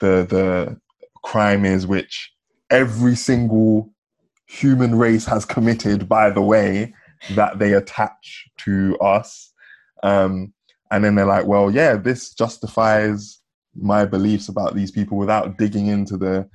the 0.00 0.26
the 0.28 0.76
crime 1.24 1.64
is 1.64 1.86
which 1.86 2.32
every 2.70 3.16
single 3.16 3.92
human 4.46 4.94
race 4.96 5.24
has 5.24 5.44
committed 5.44 6.08
by 6.08 6.30
the 6.30 6.42
way 6.42 6.92
that 7.30 7.58
they 7.58 7.72
attach 7.72 8.48
to 8.58 8.96
us 9.00 9.51
um, 10.02 10.52
and 10.90 11.04
then 11.04 11.14
they're 11.14 11.26
like 11.26 11.46
well 11.46 11.70
yeah 11.70 11.94
this 11.96 12.34
justifies 12.34 13.40
my 13.74 14.04
beliefs 14.04 14.48
about 14.48 14.74
these 14.74 14.90
people 14.90 15.16
without 15.16 15.56
digging 15.56 15.86
into 15.86 16.16
the 16.16 16.48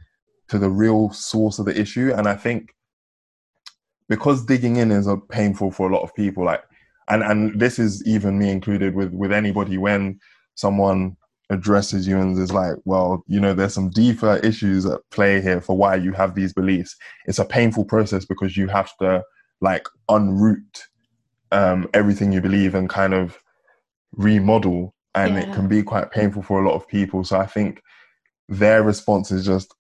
to 0.48 0.58
the 0.58 0.70
real 0.70 1.12
source 1.12 1.60
of 1.60 1.66
the 1.66 1.80
issue. 1.80 2.14
And 2.16 2.28
i 2.28 2.36
think 2.36 2.74
because 4.10 4.46
digging 4.46 4.78
in 4.78 4.92
is 4.92 5.08
a 5.08 5.18
painful 5.18 5.72
for 5.72 5.90
a 5.90 5.94
lot 5.94 6.04
of 6.04 6.16
people 6.16 6.46
like 6.46 6.64
and 7.10 7.24
and 7.24 7.60
this 7.60 7.80
is 7.80 8.06
even 8.06 8.38
me 8.38 8.50
included 8.50 8.96
with 8.96 9.12
with 9.14 9.32
anybody 9.32 9.78
when 9.78 10.20
someone 10.56 11.16
addresses 11.50 12.06
you 12.08 12.18
and 12.20 12.38
is 12.38 12.52
like 12.52 12.76
well 12.84 13.24
you 13.28 13.40
know 13.40 13.54
there's 13.54 13.74
some 13.74 13.90
deeper 13.90 14.36
issues 14.38 14.86
at 14.86 15.00
play 15.12 15.42
here 15.42 15.62
for 15.62 15.78
why 15.78 15.96
you 15.96 16.12
have 16.12 16.36
these 16.36 16.54
beliefs. 16.54 16.96
It's 17.26 17.40
a 17.40 17.46
painful 17.46 17.86
process 17.86 18.26
because 18.26 18.58
you 18.58 18.68
have 18.68 18.92
to 18.98 19.24
like 19.62 19.88
unroot 20.10 20.82
um, 21.52 21.88
everything 21.94 22.32
you 22.32 22.42
believe 22.42 22.76
and 22.76 22.90
kind 22.90 23.14
of 23.14 23.38
remodel 24.14 24.94
and 25.16 25.38
it 25.38 25.52
can 25.54 25.68
be 25.68 25.82
quite 25.82 26.12
painful 26.12 26.44
for 26.44 26.62
a 26.64 26.68
lot 26.68 26.76
of 26.76 26.88
people 26.88 27.24
so 27.24 27.38
i 27.40 27.46
think 27.46 27.82
their 28.50 28.84
response 28.84 29.32
is 29.32 29.46
just 29.46 29.74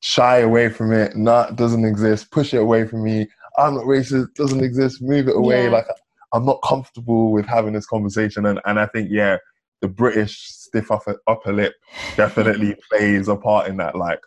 shy 0.00 0.38
away 0.38 0.68
from 0.68 0.92
it 0.92 1.16
not 1.16 1.56
doesn't 1.56 1.84
exist 1.84 2.30
push 2.30 2.52
it 2.54 2.58
away 2.58 2.86
from 2.86 3.02
me 3.02 3.26
i'm 3.58 3.74
not 3.74 3.84
racist 3.84 4.26
doesn't 4.34 4.62
exist 4.62 5.02
move 5.02 5.26
it 5.28 5.36
away 5.36 5.64
Yeah. 5.64 5.70
like 5.70 5.86
I'm 6.34 6.44
not 6.44 6.60
comfortable 6.64 7.30
with 7.30 7.46
having 7.46 7.74
this 7.74 7.86
conversation. 7.86 8.44
And, 8.44 8.60
and 8.66 8.80
I 8.80 8.86
think, 8.86 9.08
yeah, 9.10 9.36
the 9.80 9.88
British 9.88 10.36
stiff 10.40 10.90
upper, 10.90 11.20
upper 11.28 11.52
lip 11.52 11.74
definitely 12.16 12.74
plays 12.90 13.28
a 13.28 13.36
part 13.36 13.68
in 13.68 13.76
that. 13.76 13.94
Like, 13.94 14.18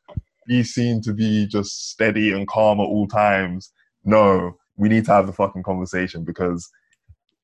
you 0.47 0.63
seem 0.63 1.01
to 1.01 1.13
be 1.13 1.45
just 1.47 1.89
steady 1.89 2.31
and 2.31 2.47
calm 2.47 2.79
at 2.79 2.83
all 2.83 3.07
times. 3.07 3.73
No, 4.05 4.55
we 4.77 4.89
need 4.89 5.05
to 5.05 5.11
have 5.11 5.27
the 5.27 5.33
fucking 5.33 5.63
conversation 5.63 6.23
because 6.23 6.69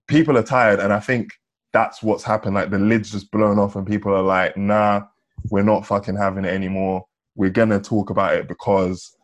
people 0.08 0.38
are 0.38 0.44
tired. 0.44 0.80
And 0.80 0.94
I 0.94 1.00
think 1.00 1.34
that's 1.72 2.04
what's 2.04 2.24
happened. 2.24 2.56
Like, 2.56 2.70
the 2.70 2.80
lid's 2.80 3.12
just 3.12 3.32
blown 3.32 3.60
off, 3.60 3.76
and 3.76 3.86
people 3.86 4.14
are 4.14 4.22
like, 4.22 4.56
nah, 4.56 5.02
we're 5.50 5.64
not 5.64 5.86
fucking 5.86 6.16
having 6.16 6.46
it 6.46 6.54
anymore. 6.54 7.06
We're 7.36 7.50
going 7.50 7.70
to 7.70 7.80
talk 7.80 8.10
about 8.10 8.36
it 8.36 8.48
because 8.48 9.16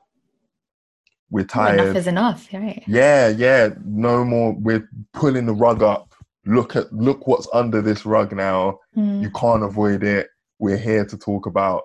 we're 1.30 1.46
tired. 1.46 1.80
enough 1.80 1.96
is 1.96 2.08
enough, 2.08 2.48
right? 2.54 2.84
Yeah, 2.88 3.28
yeah. 3.30 3.70
No 3.86 4.25
more. 4.25 4.54
We're 4.54 4.89
pulling 5.13 5.46
the 5.46 5.54
rug 5.54 5.84
up. 5.84 6.13
Look 6.46 6.75
at 6.75 6.92
look 6.92 7.28
what's 7.28 7.48
under 7.54 7.82
this 7.82 8.06
rug 8.06 8.36
now. 8.36 8.80
Mm. 8.98 9.22
You 9.22 9.30
can't 9.32 9.63
avoid 9.63 10.04
it. 10.04 10.30
We're 10.58 10.78
here 10.78 11.06
to 11.06 11.18
talk 11.18 11.46
about 11.46 11.84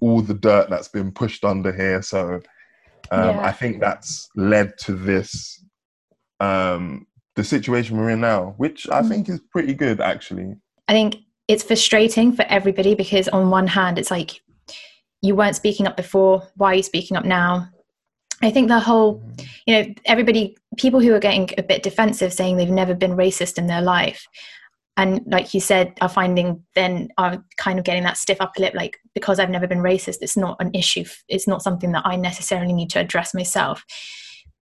all 0.00 0.20
the 0.20 0.34
dirt 0.34 0.68
that's 0.70 0.88
been 0.88 1.12
pushed 1.12 1.44
under 1.44 1.72
here. 1.72 2.02
So 2.02 2.40
um, 3.10 3.36
Yeah. 3.36 3.40
I 3.42 3.52
think 3.52 3.80
that's 3.80 4.28
led 4.36 4.76
to 4.78 4.92
this 4.92 5.60
um, 6.40 7.06
the 7.36 7.44
situation 7.44 7.96
we're 7.96 8.10
in 8.10 8.20
now, 8.20 8.54
which 8.58 8.88
I 8.90 9.00
Mm. 9.02 9.08
think 9.08 9.28
is 9.28 9.40
pretty 9.50 9.74
good 9.74 10.00
actually. 10.00 10.54
I 10.88 10.92
think 10.92 11.16
it's 11.48 11.62
frustrating 11.62 12.32
for 12.32 12.44
everybody 12.48 12.94
because 12.94 13.28
on 13.28 13.50
one 13.50 13.66
hand, 13.66 13.98
it's 13.98 14.10
like 14.10 14.40
you 15.22 15.34
weren't 15.34 15.56
speaking 15.56 15.86
up 15.86 15.96
before. 15.96 16.42
Why 16.56 16.72
are 16.72 16.74
you 16.74 16.82
speaking 16.82 17.16
up 17.16 17.24
now? 17.24 17.68
I 18.42 18.50
think 18.50 18.68
the 18.68 18.80
whole, 18.80 19.22
you 19.66 19.74
know, 19.74 19.94
everybody, 20.04 20.56
people 20.76 21.00
who 21.00 21.14
are 21.14 21.20
getting 21.20 21.48
a 21.56 21.62
bit 21.62 21.82
defensive, 21.82 22.32
saying 22.32 22.56
they've 22.56 22.68
never 22.68 22.94
been 22.94 23.12
racist 23.16 23.56
in 23.58 23.66
their 23.68 23.80
life, 23.80 24.26
and 24.96 25.20
like 25.26 25.54
you 25.54 25.60
said, 25.60 25.92
are 26.00 26.08
finding 26.08 26.62
then 26.74 27.08
are 27.18 27.44
kind 27.56 27.78
of 27.78 27.84
getting 27.84 28.04
that 28.04 28.16
stiff 28.16 28.40
upper 28.40 28.60
lip, 28.60 28.74
like 28.74 28.98
because 29.14 29.38
I've 29.38 29.50
never 29.50 29.66
been 29.66 29.80
racist, 29.80 30.18
it's 30.20 30.36
not 30.36 30.56
an 30.60 30.70
issue. 30.72 31.04
It's 31.28 31.48
not 31.48 31.62
something 31.62 31.92
that 31.92 32.06
I 32.06 32.16
necessarily 32.16 32.72
need 32.72 32.90
to 32.90 33.00
address 33.00 33.34
myself. 33.34 33.84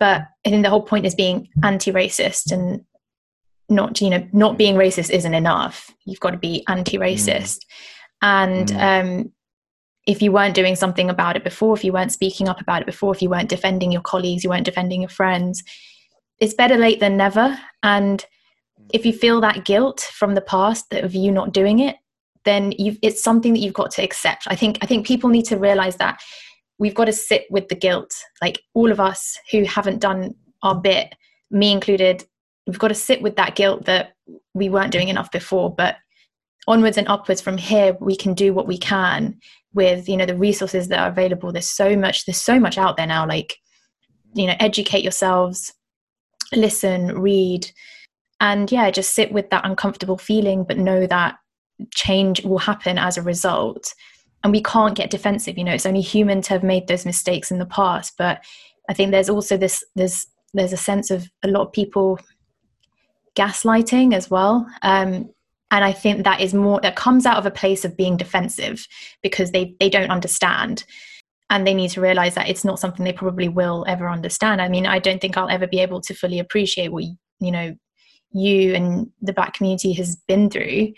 But 0.00 0.22
I 0.46 0.50
think 0.50 0.62
the 0.62 0.70
whole 0.70 0.82
point 0.82 1.06
is 1.06 1.14
being 1.14 1.48
anti-racist 1.62 2.50
and 2.50 2.84
not 3.72 4.00
you 4.00 4.10
know 4.10 4.26
not 4.32 4.58
being 4.58 4.76
racist 4.76 5.10
isn't 5.10 5.34
enough 5.34 5.90
you've 6.04 6.20
got 6.20 6.30
to 6.30 6.38
be 6.38 6.64
anti-racist 6.68 7.60
and 8.20 8.72
um, 8.72 9.32
if 10.06 10.20
you 10.20 10.32
weren't 10.32 10.54
doing 10.54 10.76
something 10.76 11.10
about 11.10 11.36
it 11.36 11.44
before 11.44 11.74
if 11.74 11.84
you 11.84 11.92
weren't 11.92 12.12
speaking 12.12 12.48
up 12.48 12.60
about 12.60 12.82
it 12.82 12.86
before 12.86 13.14
if 13.14 13.22
you 13.22 13.30
weren't 13.30 13.48
defending 13.48 13.90
your 13.90 14.02
colleagues 14.02 14.44
you 14.44 14.50
weren't 14.50 14.64
defending 14.64 15.00
your 15.00 15.08
friends 15.08 15.62
it's 16.38 16.54
better 16.54 16.76
late 16.76 17.00
than 17.00 17.16
never 17.16 17.58
and 17.82 18.26
if 18.92 19.06
you 19.06 19.12
feel 19.12 19.40
that 19.40 19.64
guilt 19.64 20.00
from 20.12 20.34
the 20.34 20.40
past 20.40 20.90
that 20.90 21.04
of 21.04 21.14
you 21.14 21.30
not 21.32 21.52
doing 21.52 21.78
it 21.78 21.96
then 22.44 22.72
it's 22.76 23.22
something 23.22 23.52
that 23.52 23.60
you've 23.60 23.74
got 23.74 23.90
to 23.92 24.02
accept. 24.02 24.44
I 24.48 24.56
think 24.56 24.78
i 24.82 24.86
think 24.86 25.06
people 25.06 25.30
need 25.30 25.46
to 25.46 25.58
realize 25.58 25.96
that 25.96 26.20
we've 26.78 26.94
got 26.94 27.04
to 27.04 27.12
sit 27.12 27.46
with 27.50 27.68
the 27.68 27.74
guilt. 27.74 28.12
Like 28.40 28.60
all 28.74 28.90
of 28.90 29.00
us 29.00 29.38
who 29.50 29.64
haven't 29.64 30.00
done 30.00 30.34
our 30.62 30.74
bit 30.74 31.14
me 31.50 31.70
included 31.70 32.24
we've 32.66 32.78
got 32.78 32.88
to 32.88 32.94
sit 32.94 33.20
with 33.22 33.36
that 33.36 33.56
guilt 33.56 33.84
that 33.84 34.14
we 34.54 34.68
weren't 34.68 34.92
doing 34.92 35.08
enough 35.08 35.30
before. 35.30 35.74
But 35.74 35.96
onwards 36.66 36.96
and 36.96 37.08
upwards 37.08 37.40
from 37.40 37.58
here 37.58 37.96
we 38.00 38.16
can 38.16 38.34
do 38.34 38.52
what 38.54 38.68
we 38.68 38.78
can 38.78 39.38
with 39.74 40.08
you 40.08 40.16
know 40.16 40.26
the 40.26 40.36
resources 40.36 40.88
that 40.88 41.00
are 41.00 41.08
available. 41.08 41.52
There's 41.52 41.68
so 41.68 41.96
much 41.96 42.24
there's 42.26 42.40
so 42.40 42.58
much 42.58 42.78
out 42.78 42.96
there 42.96 43.06
now. 43.06 43.26
Like 43.26 43.56
you 44.34 44.46
know 44.46 44.54
educate 44.60 45.02
yourselves 45.02 45.72
listen 46.54 47.18
read 47.18 47.70
and 48.42 48.70
yeah 48.70 48.90
just 48.90 49.14
sit 49.14 49.32
with 49.32 49.48
that 49.48 49.64
uncomfortable 49.64 50.18
feeling 50.18 50.64
but 50.64 50.76
know 50.76 51.06
that 51.06 51.36
change 51.94 52.44
will 52.44 52.58
happen 52.58 52.98
as 52.98 53.16
a 53.16 53.22
result. 53.22 53.94
And 54.44 54.52
we 54.52 54.62
can't 54.62 54.96
get 54.96 55.10
defensive 55.10 55.56
you 55.56 55.64
know 55.64 55.72
it's 55.72 55.86
only 55.86 56.00
human 56.00 56.42
to 56.42 56.50
have 56.50 56.64
made 56.64 56.88
those 56.88 57.06
mistakes 57.06 57.50
in 57.52 57.60
the 57.60 57.66
past 57.66 58.14
but 58.18 58.42
i 58.90 58.92
think 58.92 59.12
there's 59.12 59.30
also 59.30 59.56
this 59.56 59.84
there's 59.94 60.26
there's 60.52 60.72
a 60.72 60.76
sense 60.76 61.10
of 61.10 61.30
a 61.44 61.48
lot 61.48 61.62
of 61.62 61.72
people 61.72 62.18
gaslighting 63.34 64.14
as 64.14 64.30
well. 64.30 64.66
Um, 64.82 65.30
and 65.70 65.84
i 65.84 65.92
think 65.92 66.24
that 66.24 66.40
is 66.40 66.52
more 66.52 66.80
that 66.82 66.96
comes 66.96 67.24
out 67.24 67.38
of 67.38 67.46
a 67.46 67.50
place 67.50 67.84
of 67.84 67.96
being 67.96 68.16
defensive 68.16 68.86
because 69.22 69.52
they 69.52 69.74
they 69.80 69.88
don't 69.88 70.10
understand. 70.10 70.84
And 71.48 71.66
they 71.66 71.74
need 71.74 71.90
to 71.90 72.00
realize 72.00 72.34
that 72.34 72.48
it's 72.48 72.64
not 72.64 72.78
something 72.78 73.04
they 73.04 73.12
probably 73.12 73.48
will 73.48 73.84
ever 73.86 74.08
understand. 74.08 74.60
I 74.60 74.68
mean 74.68 74.86
i 74.86 74.98
don't 74.98 75.20
think 75.20 75.36
i'll 75.36 75.48
ever 75.48 75.66
be 75.66 75.80
able 75.80 76.00
to 76.02 76.14
fully 76.14 76.38
appreciate 76.40 76.92
what 76.92 77.04
you 77.04 77.50
know 77.50 77.76
you 78.32 78.74
and 78.74 79.10
the 79.20 79.32
black 79.32 79.54
community 79.54 79.92
has 79.92 80.16
been 80.28 80.48
through 80.50 80.92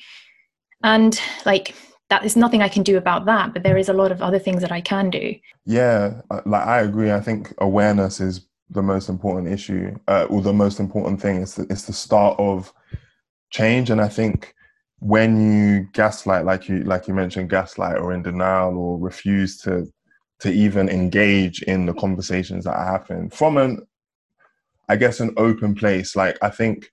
and 0.82 1.20
like 1.44 1.74
that 2.10 2.24
is 2.24 2.36
nothing 2.36 2.62
i 2.62 2.68
can 2.68 2.82
do 2.82 2.96
about 2.96 3.24
that 3.26 3.52
but 3.52 3.62
there 3.62 3.76
is 3.76 3.88
a 3.88 3.92
lot 3.92 4.12
of 4.12 4.22
other 4.22 4.38
things 4.38 4.60
that 4.60 4.72
i 4.72 4.80
can 4.80 5.10
do 5.10 5.34
Yeah, 5.64 6.20
uh, 6.30 6.42
like 6.44 6.66
I 6.66 6.82
agree. 6.82 7.10
I 7.10 7.20
think 7.20 7.54
awareness 7.58 8.20
is 8.20 8.46
the 8.70 8.82
most 8.82 9.08
important 9.08 9.48
issue, 9.48 9.96
uh, 10.08 10.26
or 10.28 10.42
the 10.42 10.52
most 10.52 10.80
important 10.80 11.20
thing. 11.20 11.42
It's 11.42 11.54
the, 11.54 11.66
it's 11.70 11.84
the 11.84 11.92
start 11.92 12.38
of 12.38 12.72
change, 13.50 13.90
and 13.90 14.00
I 14.00 14.08
think 14.08 14.54
when 14.98 15.52
you 15.52 15.88
gaslight, 15.92 16.44
like 16.44 16.68
you 16.68 16.84
like 16.84 17.08
you 17.08 17.14
mentioned, 17.14 17.50
gaslight 17.50 17.96
or 17.96 18.12
in 18.12 18.22
denial 18.22 18.76
or 18.76 18.98
refuse 18.98 19.58
to 19.62 19.86
to 20.40 20.50
even 20.50 20.88
engage 20.88 21.62
in 21.62 21.86
the 21.86 21.94
conversations 21.94 22.64
that 22.64 22.76
happen 22.76 23.30
from 23.30 23.56
an, 23.56 23.86
I 24.88 24.96
guess, 24.96 25.20
an 25.20 25.32
open 25.36 25.74
place. 25.74 26.14
Like 26.14 26.36
I 26.42 26.50
think 26.50 26.90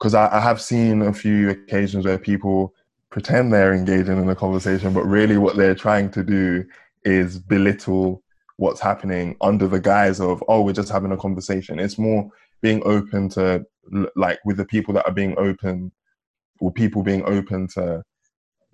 because 0.00 0.14
I, 0.14 0.34
I 0.34 0.40
have 0.40 0.60
seen 0.60 1.02
a 1.02 1.12
few 1.12 1.50
occasions 1.50 2.06
where 2.06 2.18
people 2.18 2.74
pretend 3.10 3.52
they're 3.52 3.74
engaging 3.74 4.16
in 4.16 4.28
a 4.28 4.34
conversation, 4.34 4.94
but 4.94 5.04
really 5.04 5.36
what 5.36 5.56
they're 5.56 5.74
trying 5.74 6.10
to 6.12 6.24
do 6.24 6.64
is 7.04 7.38
belittle 7.38 8.22
what's 8.56 8.80
happening 8.80 9.36
under 9.40 9.66
the 9.66 9.80
guise 9.80 10.20
of 10.20 10.44
oh 10.48 10.60
we're 10.62 10.72
just 10.72 10.90
having 10.90 11.12
a 11.12 11.16
conversation. 11.16 11.78
It's 11.78 11.98
more 11.98 12.30
being 12.62 12.82
open 12.84 13.28
to 13.30 13.64
like 14.16 14.38
with 14.44 14.56
the 14.56 14.64
people 14.64 14.94
that 14.94 15.06
are 15.06 15.12
being 15.12 15.34
open 15.38 15.92
or 16.60 16.72
people 16.72 17.02
being 17.02 17.24
open 17.24 17.68
to 17.68 18.02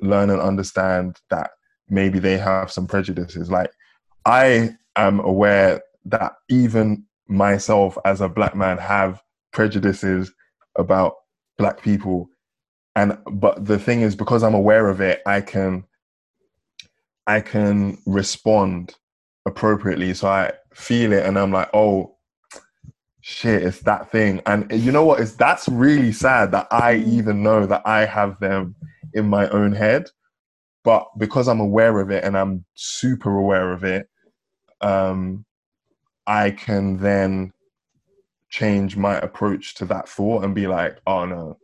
learn 0.01 0.31
and 0.31 0.41
understand 0.41 1.21
that 1.31 1.51
maybe 1.89 2.19
they 2.19 2.37
have 2.39 2.71
some 2.71 2.87
prejudices. 2.87 3.51
Like 3.51 3.71
i 4.27 4.77
am 4.97 5.21
aware 5.21 5.81
that 6.05 6.35
even 6.49 7.05
myself 7.29 7.97
as 8.05 8.21
a 8.21 8.29
black 8.29 8.55
man 8.55 8.79
have 8.79 9.23
prejudices 9.53 10.33
about 10.79 11.15
black 11.59 11.83
people 11.83 12.29
and 12.95 13.19
but 13.33 13.65
the 13.65 13.79
thing 13.79 14.03
is 14.03 14.15
because 14.17 14.43
i'm 14.43 14.55
aware 14.55 14.89
of 14.89 15.01
it 15.01 15.23
i 15.27 15.41
can 15.41 15.85
I 17.27 17.41
can 17.41 17.99
respond 18.07 18.95
appropriately. 19.47 20.15
So 20.15 20.29
I 20.29 20.53
feel 20.75 21.13
it 21.13 21.27
and 21.27 21.39
I'm 21.39 21.53
like, 21.53 21.71
oh 21.75 22.17
shit, 23.21 23.63
it's 23.65 23.81
that 23.81 24.11
thing. 24.13 24.41
And 24.47 24.71
you 24.71 24.93
know 24.93 25.05
what? 25.05 25.21
It's 25.21 25.33
that's 25.33 25.69
really 25.69 26.13
sad 26.13 26.53
that 26.53 26.69
I 26.71 26.97
even 26.97 27.43
know 27.43 27.67
that 27.67 27.83
I 27.85 28.05
have 28.07 28.39
them 28.41 28.77
in 29.13 29.29
my 29.29 29.49
own 29.49 29.73
head. 29.73 30.11
But 30.85 31.09
because 31.19 31.49
I'm 31.49 31.61
aware 31.61 31.99
of 32.01 32.11
it 32.13 32.23
and 32.23 32.39
I'm 32.39 32.65
super 32.75 33.37
aware 33.37 33.73
of 33.73 33.83
it, 33.83 34.09
um, 34.81 35.45
I 36.29 36.53
can 36.53 36.99
then 36.99 37.53
change 38.57 38.97
my 38.97 39.17
approach 39.19 39.75
to 39.75 39.85
that 39.85 40.09
thought 40.09 40.43
and 40.43 40.55
be 40.55 40.67
like, 40.67 40.99
oh 41.07 41.27
no, 41.27 41.59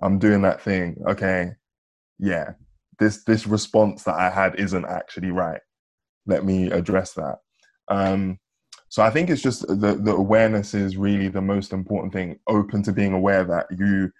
I'm 0.00 0.20
doing 0.20 0.42
that 0.42 0.60
thing. 0.60 1.02
Okay. 1.08 1.50
Yeah, 2.20 2.52
this 3.00 3.24
this 3.24 3.44
response 3.44 4.04
that 4.04 4.14
I 4.14 4.30
had 4.30 4.54
isn't 4.54 4.84
actually 4.84 5.32
right. 5.32 5.60
Let 6.26 6.44
me 6.44 6.70
address 6.70 7.14
that. 7.14 7.38
Um, 7.88 8.38
so 8.88 9.02
I 9.02 9.10
think 9.10 9.30
it's 9.30 9.42
just 9.42 9.66
the 9.66 9.98
the 10.00 10.14
awareness 10.14 10.74
is 10.74 10.96
really 10.96 11.26
the 11.26 11.40
most 11.40 11.72
important 11.72 12.12
thing. 12.12 12.38
Open 12.46 12.84
to 12.84 12.92
being 12.92 13.14
aware 13.14 13.42
that 13.42 13.66
you 13.76 14.12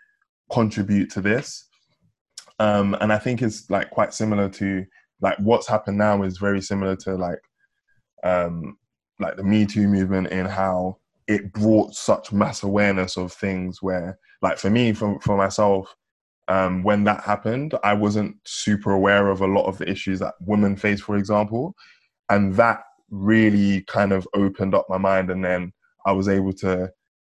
contribute 0.50 1.08
to 1.12 1.20
this, 1.20 1.68
um, 2.58 2.96
and 3.00 3.12
I 3.12 3.18
think 3.18 3.42
it's 3.42 3.70
like 3.70 3.90
quite 3.90 4.12
similar 4.12 4.48
to 4.48 4.84
like 5.20 5.38
what's 5.38 5.68
happened 5.68 5.98
now 5.98 6.24
is 6.24 6.38
very 6.38 6.60
similar 6.60 6.96
to 6.96 7.14
like 7.14 7.42
um, 8.24 8.76
like 9.20 9.36
the 9.36 9.44
Me 9.44 9.66
Too 9.66 9.86
movement 9.86 10.32
in 10.32 10.46
how 10.46 10.98
it 11.28 11.52
brought 11.52 11.94
such 11.94 12.32
mass 12.32 12.62
awareness 12.62 13.16
of 13.16 13.32
things 13.32 13.80
where 13.80 14.18
like 14.40 14.58
for 14.58 14.70
me 14.70 14.92
for 14.92 15.20
for 15.20 15.36
myself 15.36 15.94
um, 16.48 16.82
when 16.82 17.04
that 17.04 17.22
happened, 17.22 17.74
I 17.84 17.94
wasn't 17.94 18.36
super 18.44 18.90
aware 18.90 19.28
of 19.28 19.40
a 19.40 19.46
lot 19.46 19.66
of 19.66 19.78
the 19.78 19.88
issues 19.88 20.18
that 20.18 20.34
women 20.40 20.76
face, 20.76 21.00
for 21.00 21.16
example. 21.16 21.74
And 22.28 22.54
that 22.56 22.82
really 23.10 23.82
kind 23.82 24.12
of 24.12 24.26
opened 24.34 24.74
up 24.74 24.86
my 24.88 24.98
mind. 24.98 25.30
And 25.30 25.44
then 25.44 25.72
I 26.06 26.12
was 26.12 26.28
able 26.28 26.52
to 26.54 26.90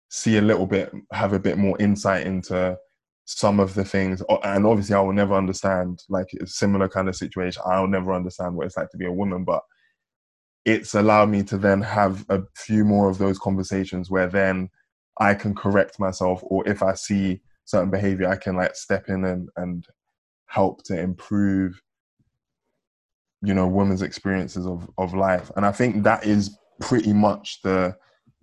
see 0.10 0.38
a 0.38 0.41
little 0.41 0.67
bit, 0.67 0.91
have 1.12 1.34
a 1.34 1.39
bit 1.39 1.58
more 1.58 1.80
insight 1.80 2.28
into 2.28 2.78
some 3.26 3.60
of 3.60 3.73
the 3.73 3.86
things. 3.86 4.21
And 4.43 4.65
obviously, 4.65 4.95
I 4.95 5.02
will 5.02 5.13
never 5.13 5.36
understand 5.36 6.04
like 6.10 6.28
a 6.41 6.47
similar 6.47 6.88
kind 6.88 7.08
of 7.08 7.15
situation. 7.15 7.62
I'll 7.65 7.88
never 7.88 8.13
understand 8.13 8.56
what 8.56 8.67
it's 8.67 8.78
like 8.78 8.89
to 8.89 8.97
be 8.97 9.06
a 9.06 9.12
woman, 9.12 9.45
but 9.45 9.63
it's 10.68 10.94
allowed 10.94 11.30
me 11.30 11.44
to 11.44 11.58
then 11.58 11.82
have 11.82 12.26
a 12.28 12.42
few 12.54 12.84
more 12.84 13.10
of 13.10 13.20
those 13.20 13.40
conversations 13.40 14.12
where 14.12 14.28
then 14.28 14.70
I 15.18 15.34
can 15.34 15.56
correct 15.56 15.98
myself, 15.98 16.42
or 16.44 16.68
if 16.68 16.84
I 16.84 16.94
see 16.94 17.42
certain 17.64 17.90
behavior, 17.90 18.28
I 18.28 18.36
can 18.36 18.58
like 18.58 18.76
step 18.76 19.08
in 19.08 19.24
and 19.24 19.50
and 19.56 19.86
help 20.48 20.84
to 20.84 21.00
improve 21.00 21.82
you 23.42 23.54
know 23.54 23.66
women's 23.68 24.02
experiences 24.02 24.68
of 24.68 24.90
of 24.98 25.14
life. 25.14 25.50
And 25.56 25.66
i 25.66 25.72
think 25.72 26.04
that 26.04 26.26
is 26.26 26.58
pretty 26.82 27.14
much 27.14 27.62
the 27.64 27.96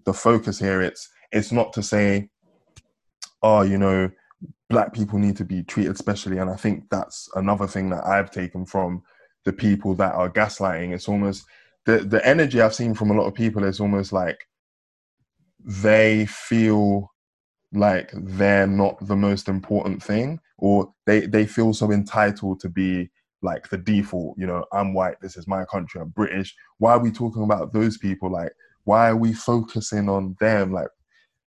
the 0.07 0.15
focus 0.15 0.59
here. 0.59 0.81
It's 0.81 1.09
it's 1.31 1.53
not 1.53 1.75
to 1.75 1.83
say 1.83 2.31
oh 3.43 3.63
you 3.63 3.77
know 3.77 4.11
black 4.71 4.95
people 4.95 5.19
need 5.19 5.37
to 5.37 5.45
be 5.45 5.63
treated 5.63 5.99
specially. 5.99 6.39
And 6.39 6.49
i 6.49 6.57
think 6.57 6.89
that's 6.91 7.29
another 7.35 7.67
thing 7.67 7.91
that 7.91 8.07
i've 8.07 8.31
taken 8.31 8.65
from 8.65 9.03
the 9.45 9.53
people 9.53 9.95
that 9.97 10.15
are 10.15 10.31
gaslighting. 10.31 10.95
It's 10.95 11.09
almost 11.09 11.45
the 11.87 11.99
the 11.99 12.25
energy 12.27 12.61
i've 12.61 12.75
seen 12.75 12.95
from 12.95 13.11
a 13.11 13.15
lot 13.15 13.27
of 13.27 13.35
people 13.35 13.65
is 13.65 13.81
almost 13.81 14.13
like 14.13 14.47
they 15.67 16.27
feel 16.27 17.11
like 17.73 18.11
they're 18.15 18.67
not 18.67 18.97
the 19.07 19.17
most 19.17 19.49
important 19.49 20.03
thing 20.03 20.39
or 20.59 20.93
they 21.07 21.27
they 21.27 21.47
feel 21.47 21.73
so 21.73 21.91
entitled 21.91 22.61
to 22.61 22.69
be 22.69 23.11
like 23.43 23.69
the 23.69 23.77
default 23.77 24.37
you 24.39 24.47
know 24.47 24.65
i'm 24.73 24.95
white 24.95 25.17
this 25.21 25.37
is 25.37 25.47
my 25.47 25.65
country 25.65 26.01
i'm 26.01 26.09
british. 26.11 26.55
Why 26.79 26.93
are 26.93 26.99
we 26.99 27.11
talking 27.11 27.43
about 27.43 27.73
those 27.73 27.97
people? 27.99 28.31
Like 28.31 28.53
why 28.85 29.09
are 29.09 29.17
we 29.17 29.33
focusing 29.33 30.09
on 30.09 30.37
them? 30.41 30.73
Like 30.73 30.89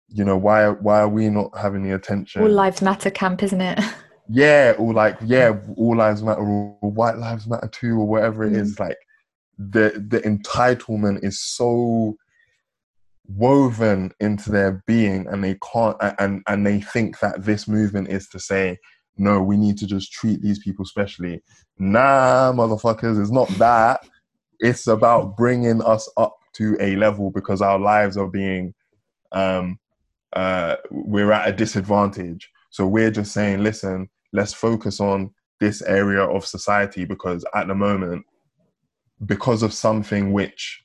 you 0.09 0.25
know 0.25 0.37
why 0.37 0.69
why 0.69 1.01
are 1.01 1.09
we 1.09 1.29
not 1.29 1.57
having 1.57 1.83
the 1.83 1.95
attention? 1.95 2.43
All 2.43 2.49
lives 2.49 2.83
matter 2.83 3.11
camp 3.11 3.43
isn't 3.43 3.61
it? 3.61 3.81
Yeah 4.29 4.75
or 4.77 4.93
like 4.93 5.17
yeah 5.25 5.57
all 5.77 5.97
lives 5.97 6.21
matter 6.21 6.41
or 6.41 6.77
white 6.81 7.17
lives 7.17 7.47
matter 7.47 7.69
too 7.69 7.93
or 8.01 8.09
whatever 8.09 8.43
it 8.43 8.55
mm. 8.55 8.57
is. 8.57 8.81
like 8.81 8.97
the 9.59 10.05
the 10.09 10.21
entitlement 10.21 11.25
is 11.25 11.41
so 11.41 12.17
woven 13.29 14.13
into 14.21 14.51
their 14.51 14.85
being 14.87 15.27
and 15.29 15.43
they 15.43 15.57
can't 15.73 15.97
and 16.19 16.43
and 16.47 16.67
they 16.67 16.81
think 16.81 17.19
that 17.21 17.45
this 17.45 17.67
movement 17.67 18.09
is 18.09 18.29
to 18.29 18.39
say 18.39 18.79
no 19.17 19.43
we 19.43 19.57
need 19.57 19.77
to 19.77 19.87
just 19.87 20.13
treat 20.13 20.41
these 20.43 20.59
people 20.59 20.85
specially. 20.85 21.43
Nah 21.79 22.53
motherfuckers 22.53 23.21
it's 23.21 23.31
not 23.31 23.49
that. 23.59 24.07
It's 24.61 24.87
about 24.87 25.37
bringing 25.37 25.83
us 25.83 26.09
up 26.17 26.37
to 26.55 26.77
a 26.81 26.97
level 26.97 27.31
because 27.31 27.61
our 27.61 27.79
lives 27.79 28.17
are 28.17 28.29
being 28.29 28.75
um 29.33 29.79
uh 30.35 30.77
we're 30.91 31.33
at 31.33 31.49
a 31.49 31.53
disadvantage. 31.53 32.51
So 32.71 32.87
we're 32.87 33.11
just 33.11 33.33
saying 33.33 33.63
listen 33.63 34.09
let's 34.33 34.53
focus 34.53 35.01
on 35.01 35.33
this 35.61 35.83
area 35.83 36.23
of 36.23 36.45
society 36.45 37.07
because 37.07 37.45
at 37.55 37.67
the 37.67 37.75
moment 37.75 38.25
because 39.25 39.63
of 39.63 39.73
something 39.73 40.33
which 40.33 40.83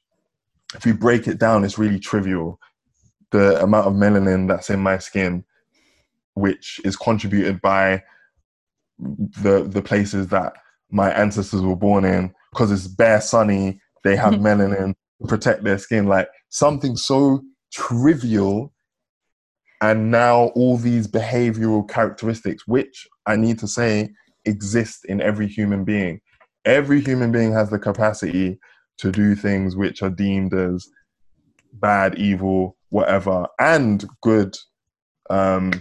if 0.75 0.85
you 0.85 0.93
break 0.93 1.27
it 1.27 1.37
down, 1.37 1.63
is 1.63 1.77
really 1.77 1.99
trivial. 1.99 2.59
The 3.31 3.61
amount 3.61 3.87
of 3.87 3.93
melanin 3.93 4.47
that's 4.47 4.69
in 4.69 4.79
my 4.79 4.97
skin, 4.97 5.43
which 6.33 6.79
is 6.83 6.95
contributed 6.95 7.61
by 7.61 8.03
the 8.99 9.63
the 9.67 9.81
places 9.81 10.27
that 10.27 10.53
my 10.89 11.11
ancestors 11.11 11.61
were 11.61 11.75
born 11.75 12.05
in, 12.05 12.33
because 12.51 12.71
it's 12.71 12.87
bare 12.87 13.21
sunny, 13.21 13.81
they 14.03 14.15
have 14.15 14.33
melanin 14.35 14.93
to 15.21 15.27
protect 15.27 15.63
their 15.63 15.77
skin. 15.77 16.07
Like 16.07 16.29
something 16.49 16.95
so 16.95 17.41
trivial, 17.73 18.73
and 19.81 20.11
now 20.11 20.47
all 20.55 20.77
these 20.77 21.07
behavioral 21.07 21.89
characteristics, 21.89 22.67
which 22.67 23.07
I 23.25 23.35
need 23.35 23.59
to 23.59 23.67
say 23.67 24.09
exist 24.45 25.05
in 25.05 25.21
every 25.21 25.47
human 25.47 25.83
being. 25.83 26.21
Every 26.65 27.01
human 27.01 27.31
being 27.31 27.53
has 27.53 27.69
the 27.69 27.79
capacity 27.79 28.59
to 28.99 29.11
do 29.11 29.35
things 29.35 29.75
which 29.75 30.03
are 30.03 30.09
deemed 30.09 30.53
as 30.53 30.87
bad, 31.73 32.15
evil, 32.15 32.77
whatever, 32.89 33.47
and 33.59 34.05
good, 34.21 34.55
um, 35.29 35.71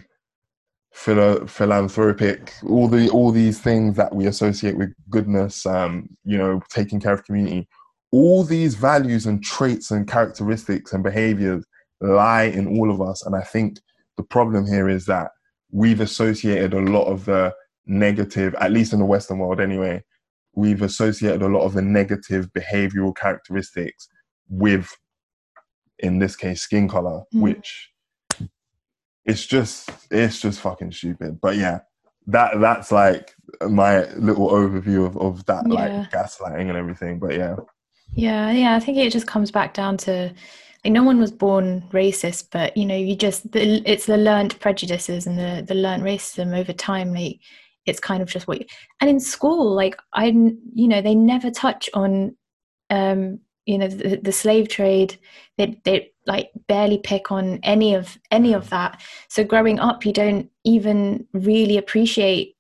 philo- 0.92 1.46
philanthropic, 1.46 2.52
all 2.66 2.88
the 2.88 3.10
all 3.10 3.30
these 3.30 3.60
things 3.60 3.96
that 3.96 4.14
we 4.14 4.26
associate 4.26 4.76
with 4.76 4.92
goodness, 5.10 5.66
um, 5.66 6.08
you 6.24 6.38
know, 6.38 6.60
taking 6.70 7.00
care 7.00 7.12
of 7.12 7.24
community. 7.24 7.68
All 8.12 8.42
these 8.42 8.74
values 8.74 9.26
and 9.26 9.42
traits 9.42 9.90
and 9.90 10.08
characteristics 10.08 10.92
and 10.92 11.02
behaviors 11.02 11.64
lie 12.00 12.44
in 12.44 12.66
all 12.78 12.90
of 12.90 13.00
us, 13.00 13.24
and 13.24 13.36
I 13.36 13.42
think 13.42 13.78
the 14.16 14.22
problem 14.22 14.66
here 14.66 14.88
is 14.88 15.06
that 15.06 15.30
we've 15.70 16.00
associated 16.00 16.74
a 16.74 16.80
lot 16.80 17.04
of 17.04 17.24
the 17.26 17.54
negative, 17.86 18.54
at 18.60 18.72
least 18.72 18.92
in 18.92 18.98
the 18.98 19.04
Western 19.04 19.38
world 19.38 19.60
anyway, 19.60 20.02
we've 20.54 20.82
associated 20.82 21.42
a 21.42 21.48
lot 21.48 21.62
of 21.62 21.74
the 21.74 21.82
negative 21.82 22.48
behavioral 22.52 23.16
characteristics 23.16 24.08
with 24.48 24.96
in 25.98 26.18
this 26.18 26.36
case 26.36 26.62
skin 26.62 26.88
color 26.88 27.22
mm. 27.34 27.40
which 27.40 27.90
it's 29.24 29.46
just 29.46 29.90
it's 30.10 30.40
just 30.40 30.60
fucking 30.60 30.90
stupid 30.90 31.40
but 31.40 31.56
yeah 31.56 31.80
that 32.26 32.60
that's 32.60 32.90
like 32.92 33.34
my 33.68 34.04
little 34.14 34.50
overview 34.50 35.06
of, 35.06 35.16
of 35.18 35.44
that 35.46 35.64
yeah. 35.68 35.74
like 35.74 36.10
gaslighting 36.10 36.68
and 36.68 36.76
everything 36.76 37.18
but 37.18 37.34
yeah 37.34 37.56
yeah 38.12 38.50
yeah 38.50 38.74
i 38.74 38.80
think 38.80 38.98
it 38.98 39.12
just 39.12 39.26
comes 39.26 39.50
back 39.50 39.74
down 39.74 39.96
to 39.96 40.32
like 40.84 40.92
no 40.92 41.02
one 41.02 41.20
was 41.20 41.30
born 41.30 41.82
racist 41.92 42.48
but 42.50 42.76
you 42.76 42.84
know 42.84 42.96
you 42.96 43.14
just 43.14 43.50
the, 43.52 43.82
it's 43.90 44.06
the 44.06 44.16
learned 44.16 44.58
prejudices 44.60 45.26
and 45.26 45.38
the 45.38 45.64
the 45.66 45.74
learned 45.74 46.02
racism 46.02 46.58
over 46.58 46.72
time 46.72 47.12
like 47.14 47.38
it's 47.90 48.00
kind 48.00 48.22
of 48.22 48.28
just 48.28 48.48
what 48.48 48.60
you, 48.60 48.66
and 49.00 49.10
in 49.10 49.20
school 49.20 49.74
like 49.74 49.96
i 50.14 50.26
you 50.26 50.88
know 50.88 51.02
they 51.02 51.14
never 51.14 51.50
touch 51.50 51.90
on 51.94 52.36
um 52.88 53.38
you 53.70 53.78
know 53.78 53.88
the, 53.88 54.16
the 54.16 54.32
slave 54.32 54.68
trade. 54.68 55.18
They 55.56 55.80
they 55.84 56.12
like 56.26 56.50
barely 56.66 56.98
pick 56.98 57.30
on 57.30 57.60
any 57.62 57.94
of 57.94 58.18
any 58.30 58.52
of 58.52 58.70
that. 58.70 59.00
So 59.28 59.44
growing 59.44 59.78
up 59.78 60.04
you 60.04 60.12
don't 60.12 60.50
even 60.64 61.26
really 61.32 61.76
appreciate 61.78 62.56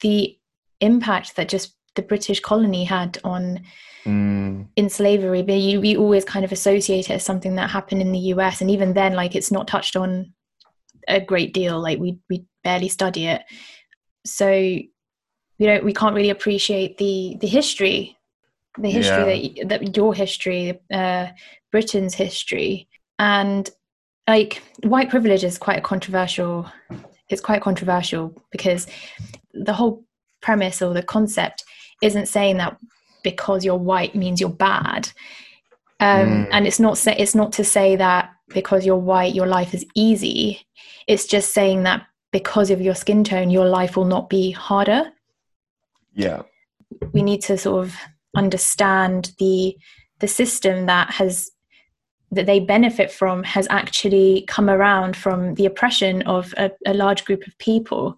the 0.00 0.38
impact 0.80 1.36
that 1.36 1.48
just 1.48 1.76
the 1.94 2.00
british 2.02 2.40
colony 2.40 2.84
had 2.84 3.18
on 3.24 3.60
mm. 4.04 4.66
in 4.76 4.88
slavery. 4.88 5.42
But 5.42 5.56
you, 5.56 5.82
you 5.82 5.98
always 5.98 6.24
kind 6.24 6.44
of 6.44 6.52
associate 6.52 7.10
it 7.10 7.14
as 7.14 7.24
something 7.24 7.56
that 7.56 7.70
happened 7.70 8.00
in 8.00 8.12
the 8.12 8.20
us 8.20 8.60
and 8.60 8.70
even 8.70 8.94
then 8.94 9.14
like 9.14 9.34
it's 9.34 9.50
not 9.50 9.66
touched 9.66 9.96
on 9.96 10.32
a 11.08 11.20
great 11.20 11.52
deal. 11.52 11.80
Like 11.80 11.98
we 11.98 12.18
we 12.28 12.44
barely 12.62 12.88
study 12.88 13.26
it 13.26 13.42
so 14.24 14.50
you 14.50 15.66
know 15.66 15.80
we 15.82 15.92
can't 15.92 16.14
really 16.14 16.30
appreciate 16.30 16.98
the 16.98 17.36
the 17.40 17.46
history 17.46 18.16
the 18.78 18.90
history 18.90 19.52
yeah. 19.56 19.64
that 19.64 19.80
that 19.80 19.96
your 19.96 20.14
history 20.14 20.80
uh 20.92 21.26
britain's 21.70 22.14
history 22.14 22.88
and 23.18 23.70
like 24.28 24.62
white 24.82 25.10
privilege 25.10 25.44
is 25.44 25.58
quite 25.58 25.78
a 25.78 25.82
controversial 25.82 26.70
it's 27.28 27.40
quite 27.40 27.62
controversial 27.62 28.34
because 28.50 28.86
the 29.52 29.72
whole 29.72 30.04
premise 30.40 30.82
or 30.82 30.94
the 30.94 31.02
concept 31.02 31.64
isn't 32.02 32.26
saying 32.26 32.56
that 32.56 32.76
because 33.22 33.64
you're 33.64 33.76
white 33.76 34.14
means 34.14 34.40
you're 34.40 34.48
bad 34.50 35.10
um, 36.00 36.28
mm. 36.28 36.48
and 36.50 36.66
it's 36.66 36.80
not 36.80 36.96
say, 36.96 37.14
it's 37.18 37.34
not 37.34 37.52
to 37.52 37.62
say 37.62 37.94
that 37.96 38.30
because 38.48 38.86
you're 38.86 38.96
white 38.96 39.34
your 39.34 39.46
life 39.46 39.74
is 39.74 39.84
easy 39.94 40.66
it's 41.06 41.26
just 41.26 41.52
saying 41.52 41.82
that 41.82 42.06
because 42.32 42.70
of 42.70 42.80
your 42.80 42.94
skin 42.94 43.24
tone, 43.24 43.50
your 43.50 43.66
life 43.66 43.96
will 43.96 44.04
not 44.04 44.30
be 44.30 44.50
harder. 44.50 45.12
Yeah. 46.14 46.42
We 47.12 47.22
need 47.22 47.42
to 47.42 47.56
sort 47.58 47.84
of 47.84 47.96
understand 48.36 49.32
the 49.38 49.76
the 50.20 50.28
system 50.28 50.86
that 50.86 51.10
has 51.10 51.50
that 52.30 52.46
they 52.46 52.60
benefit 52.60 53.10
from 53.10 53.42
has 53.42 53.66
actually 53.70 54.44
come 54.46 54.70
around 54.70 55.16
from 55.16 55.54
the 55.54 55.66
oppression 55.66 56.22
of 56.22 56.54
a, 56.56 56.70
a, 56.86 56.94
large 56.94 57.24
group 57.24 57.44
of 57.46 57.58
people 57.58 58.14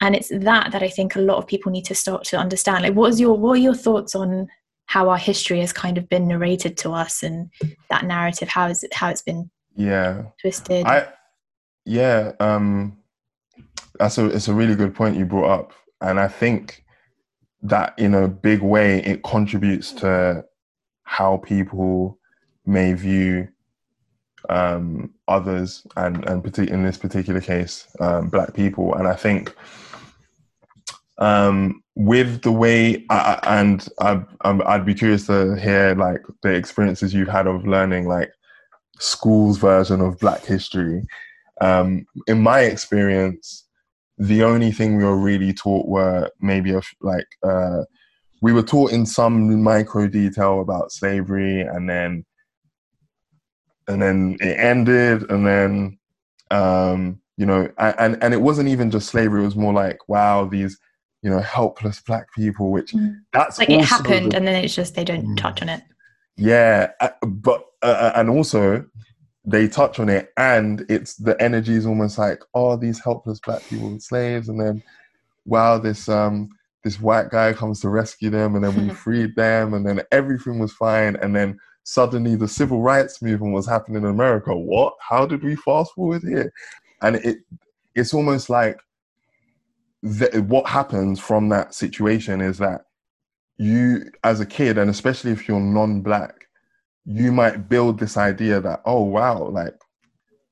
and 0.00 0.16
it's 0.16 0.30
that 0.30 0.72
that 0.72 0.82
i 0.82 0.88
think 0.88 1.14
a 1.14 1.20
lot 1.20 1.38
of 1.38 1.46
people 1.46 1.70
need 1.70 1.84
to 1.84 1.94
start 1.94 2.24
to 2.24 2.36
understand 2.36 2.82
like 2.82 2.94
what 2.94 3.10
is 3.10 3.20
your 3.20 3.36
what 3.38 3.52
are 3.52 3.62
your 3.62 3.74
thoughts 3.74 4.14
on 4.14 4.48
how 4.86 5.08
our 5.08 5.18
history 5.18 5.60
has 5.60 5.72
kind 5.72 5.96
of 5.96 6.08
been 6.08 6.26
narrated 6.26 6.76
to 6.76 6.90
us 6.90 7.22
and 7.22 7.50
that 7.90 8.04
narrative 8.04 8.48
how 8.48 8.66
is 8.66 8.82
it 8.82 8.92
how 8.92 9.08
it's 9.08 9.22
been 9.22 9.48
yeah 9.76 10.22
twisted 10.40 10.84
i 10.86 11.06
yeah 11.84 12.32
um 12.40 12.96
that's 13.98 14.18
a 14.18 14.26
it's 14.26 14.48
a 14.48 14.54
really 14.54 14.74
good 14.74 14.94
point 14.94 15.16
you 15.16 15.24
brought 15.24 15.50
up, 15.50 15.72
and 16.00 16.18
I 16.20 16.28
think 16.28 16.84
that 17.62 17.98
in 17.98 18.14
a 18.14 18.28
big 18.28 18.62
way 18.62 19.02
it 19.02 19.24
contributes 19.24 19.92
to 19.92 20.44
how 21.04 21.38
people 21.38 22.18
may 22.64 22.92
view 22.92 23.48
um, 24.48 25.12
others 25.28 25.86
and 25.96 26.24
and 26.28 26.58
in 26.58 26.84
this 26.84 26.98
particular 26.98 27.40
case 27.40 27.86
um, 28.00 28.28
black 28.28 28.54
people. 28.54 28.94
And 28.94 29.08
i 29.08 29.14
think 29.14 29.54
um, 31.18 31.82
with 31.94 32.42
the 32.42 32.52
way 32.52 33.04
I, 33.08 33.40
and 33.44 33.88
I, 34.00 34.22
i'd 34.44 34.84
be 34.84 34.94
curious 34.94 35.26
to 35.26 35.56
hear 35.56 35.94
like 35.94 36.22
the 36.42 36.52
experiences 36.52 37.14
you've 37.14 37.28
had 37.28 37.46
of 37.46 37.66
learning 37.66 38.06
like 38.06 38.32
school's 38.98 39.58
version 39.58 40.00
of 40.00 40.18
black 40.18 40.44
history. 40.44 41.06
Um, 41.60 42.06
in 42.26 42.42
my 42.42 42.60
experience 42.60 43.65
the 44.18 44.42
only 44.42 44.72
thing 44.72 44.96
we 44.96 45.04
were 45.04 45.18
really 45.18 45.52
taught 45.52 45.86
were 45.88 46.30
maybe 46.40 46.72
a, 46.72 46.80
like 47.00 47.26
uh, 47.42 47.82
we 48.42 48.52
were 48.52 48.62
taught 48.62 48.92
in 48.92 49.06
some 49.06 49.62
micro 49.62 50.06
detail 50.06 50.60
about 50.60 50.92
slavery 50.92 51.60
and 51.60 51.88
then 51.88 52.24
and 53.88 54.00
then 54.00 54.36
it 54.40 54.58
ended 54.58 55.30
and 55.30 55.46
then 55.46 55.98
Um, 56.52 57.20
you 57.36 57.44
know, 57.44 57.68
and 57.76 58.16
and 58.22 58.32
it 58.32 58.40
wasn't 58.40 58.68
even 58.68 58.88
just 58.88 59.08
slavery. 59.08 59.42
It 59.42 59.46
was 59.46 59.56
more 59.56 59.74
like, 59.74 59.98
wow, 60.08 60.48
these 60.48 60.78
you 61.22 61.30
know 61.30 61.40
helpless 61.40 62.00
black 62.00 62.26
people. 62.32 62.70
Which 62.70 62.92
mm. 62.92 63.16
that's 63.32 63.58
like 63.58 63.68
it 63.68 63.84
happened, 63.84 64.30
the, 64.30 64.36
and 64.36 64.46
then 64.46 64.64
it's 64.64 64.76
just 64.76 64.94
they 64.94 65.04
don't 65.04 65.26
mm. 65.26 65.36
touch 65.36 65.60
on 65.60 65.68
it. 65.68 65.82
Yeah, 66.36 66.92
uh, 67.00 67.10
but 67.26 67.64
uh, 67.82 67.98
uh, 68.04 68.12
and 68.14 68.30
also 68.30 68.86
they 69.46 69.68
touch 69.68 70.00
on 70.00 70.08
it, 70.08 70.32
and 70.36 70.84
it's 70.88 71.14
the 71.14 71.40
energy 71.40 71.74
is 71.74 71.86
almost 71.86 72.18
like, 72.18 72.42
oh, 72.54 72.76
these 72.76 73.02
helpless 73.02 73.40
black 73.40 73.62
people, 73.68 73.98
slaves, 74.00 74.48
and 74.48 74.60
then 74.60 74.82
wow, 75.46 75.78
this 75.78 76.08
um 76.08 76.48
this 76.84 77.00
white 77.00 77.30
guy 77.30 77.52
comes 77.52 77.80
to 77.80 77.88
rescue 77.88 78.30
them, 78.30 78.56
and 78.56 78.64
then 78.64 78.88
we 78.88 78.94
freed 79.04 79.34
them, 79.36 79.74
and 79.74 79.86
then 79.86 80.02
everything 80.12 80.58
was 80.58 80.72
fine, 80.72 81.16
and 81.16 81.34
then 81.34 81.58
suddenly 81.84 82.34
the 82.34 82.48
civil 82.48 82.82
rights 82.82 83.22
movement 83.22 83.54
was 83.54 83.66
happening 83.66 84.02
in 84.02 84.08
America. 84.08 84.54
What? 84.54 84.94
How 85.00 85.24
did 85.24 85.44
we 85.44 85.54
fast 85.56 85.92
forward 85.94 86.22
here? 86.22 86.52
And 87.02 87.16
it 87.16 87.38
it's 87.94 88.12
almost 88.12 88.50
like 88.50 88.78
the, 90.02 90.44
what 90.46 90.66
happens 90.66 91.18
from 91.18 91.48
that 91.48 91.74
situation 91.74 92.40
is 92.40 92.58
that 92.58 92.82
you, 93.58 94.10
as 94.22 94.40
a 94.40 94.46
kid, 94.46 94.76
and 94.76 94.90
especially 94.90 95.30
if 95.32 95.48
you're 95.48 95.60
non-black, 95.60 96.45
you 97.06 97.30
might 97.30 97.68
build 97.68 97.98
this 97.98 98.16
idea 98.16 98.60
that 98.60 98.82
oh 98.84 99.02
wow, 99.02 99.48
like 99.48 99.74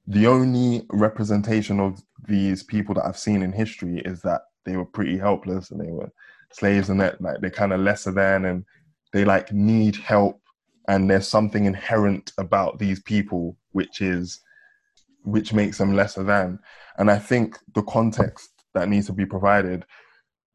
the 0.06 0.26
only 0.26 0.86
representation 0.90 1.80
of 1.80 2.00
these 2.28 2.62
people 2.62 2.94
that 2.94 3.04
I've 3.04 3.18
seen 3.18 3.42
in 3.42 3.52
history 3.52 4.00
is 4.04 4.22
that 4.22 4.42
they 4.64 4.76
were 4.76 4.84
pretty 4.84 5.18
helpless 5.18 5.70
and 5.70 5.80
they 5.80 5.90
were 5.90 6.10
slaves 6.52 6.88
and 6.88 7.00
that 7.00 7.20
like 7.20 7.40
they're 7.40 7.50
kind 7.50 7.72
of 7.72 7.80
lesser 7.80 8.12
than 8.12 8.44
and 8.44 8.64
they 9.12 9.24
like 9.24 9.52
need 9.52 9.96
help 9.96 10.40
and 10.88 11.10
there's 11.10 11.28
something 11.28 11.64
inherent 11.64 12.32
about 12.38 12.78
these 12.78 13.00
people 13.02 13.56
which 13.72 14.00
is 14.00 14.40
which 15.24 15.52
makes 15.54 15.78
them 15.78 15.94
lesser 15.94 16.22
than. 16.22 16.58
And 16.98 17.10
i 17.10 17.18
think 17.18 17.58
the 17.74 17.82
context 17.82 18.50
that 18.74 18.88
needs 18.88 19.06
to 19.06 19.12
be 19.12 19.26
provided 19.26 19.84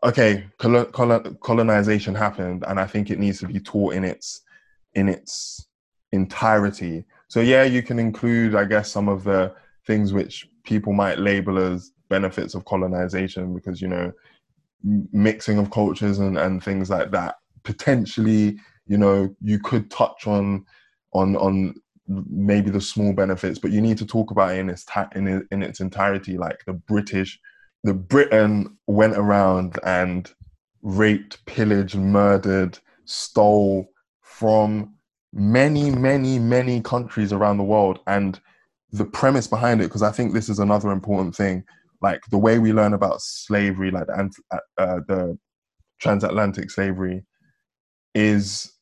okay 0.03 0.45
colonization 0.61 2.15
happened 2.15 2.63
and 2.67 2.79
i 2.79 2.85
think 2.85 3.09
it 3.09 3.19
needs 3.19 3.39
to 3.39 3.47
be 3.47 3.59
taught 3.59 3.93
in 3.93 4.05
its 4.05 4.41
in 4.93 5.09
its 5.09 5.68
entirety. 6.11 7.05
So 7.27 7.41
yeah 7.41 7.63
you 7.63 7.83
can 7.83 7.99
include 7.99 8.55
i 8.55 8.65
guess 8.65 8.91
some 8.91 9.07
of 9.07 9.23
the 9.23 9.53
things 9.85 10.13
which 10.13 10.47
people 10.63 10.93
might 10.93 11.19
label 11.19 11.57
as 11.57 11.91
benefits 12.09 12.55
of 12.55 12.65
colonization 12.65 13.53
because 13.53 13.81
you 13.81 13.87
know 13.87 14.11
mixing 15.11 15.57
of 15.57 15.71
cultures 15.71 16.19
and, 16.19 16.37
and 16.37 16.63
things 16.63 16.89
like 16.89 17.11
that. 17.11 17.35
Potentially 17.63 18.57
you 18.89 18.97
know 18.97 19.33
you 19.41 19.59
could 19.59 19.89
touch 19.89 20.27
on 20.27 20.65
on 21.13 21.35
on 21.37 21.75
maybe 22.07 22.71
the 22.71 22.81
small 22.81 23.13
benefits 23.13 23.59
but 23.59 23.71
you 23.71 23.79
need 23.79 23.97
to 23.97 24.05
talk 24.05 24.31
about 24.31 24.51
it 24.51 24.59
in 24.59 24.69
its 24.69 24.83
ta- 24.83 25.09
in, 25.15 25.47
in 25.51 25.61
its 25.61 25.79
entirety 25.79 26.39
like 26.39 26.65
the 26.65 26.73
british 26.73 27.39
the 27.83 27.93
britain 27.93 28.75
went 28.87 29.15
around 29.15 29.77
and 29.85 30.33
raped 30.81 31.45
pillaged 31.45 31.95
murdered 31.95 32.79
stole 33.05 33.87
from 34.21 34.95
many 35.31 35.91
many 35.91 36.39
many 36.39 36.81
countries 36.81 37.31
around 37.31 37.57
the 37.57 37.63
world 37.63 37.99
and 38.07 38.39
the 38.91 39.05
premise 39.05 39.45
behind 39.45 39.79
it 39.79 39.83
because 39.85 40.01
i 40.01 40.11
think 40.11 40.33
this 40.33 40.49
is 40.49 40.57
another 40.57 40.89
important 40.89 41.35
thing 41.35 41.63
like 42.01 42.21
the 42.31 42.37
way 42.37 42.57
we 42.57 42.73
learn 42.73 42.93
about 42.93 43.21
slavery 43.21 43.91
like 43.91 44.07
the, 44.07 44.31
uh, 44.79 44.99
the 45.07 45.37
transatlantic 45.99 46.71
slavery 46.71 47.23
is 48.15 48.73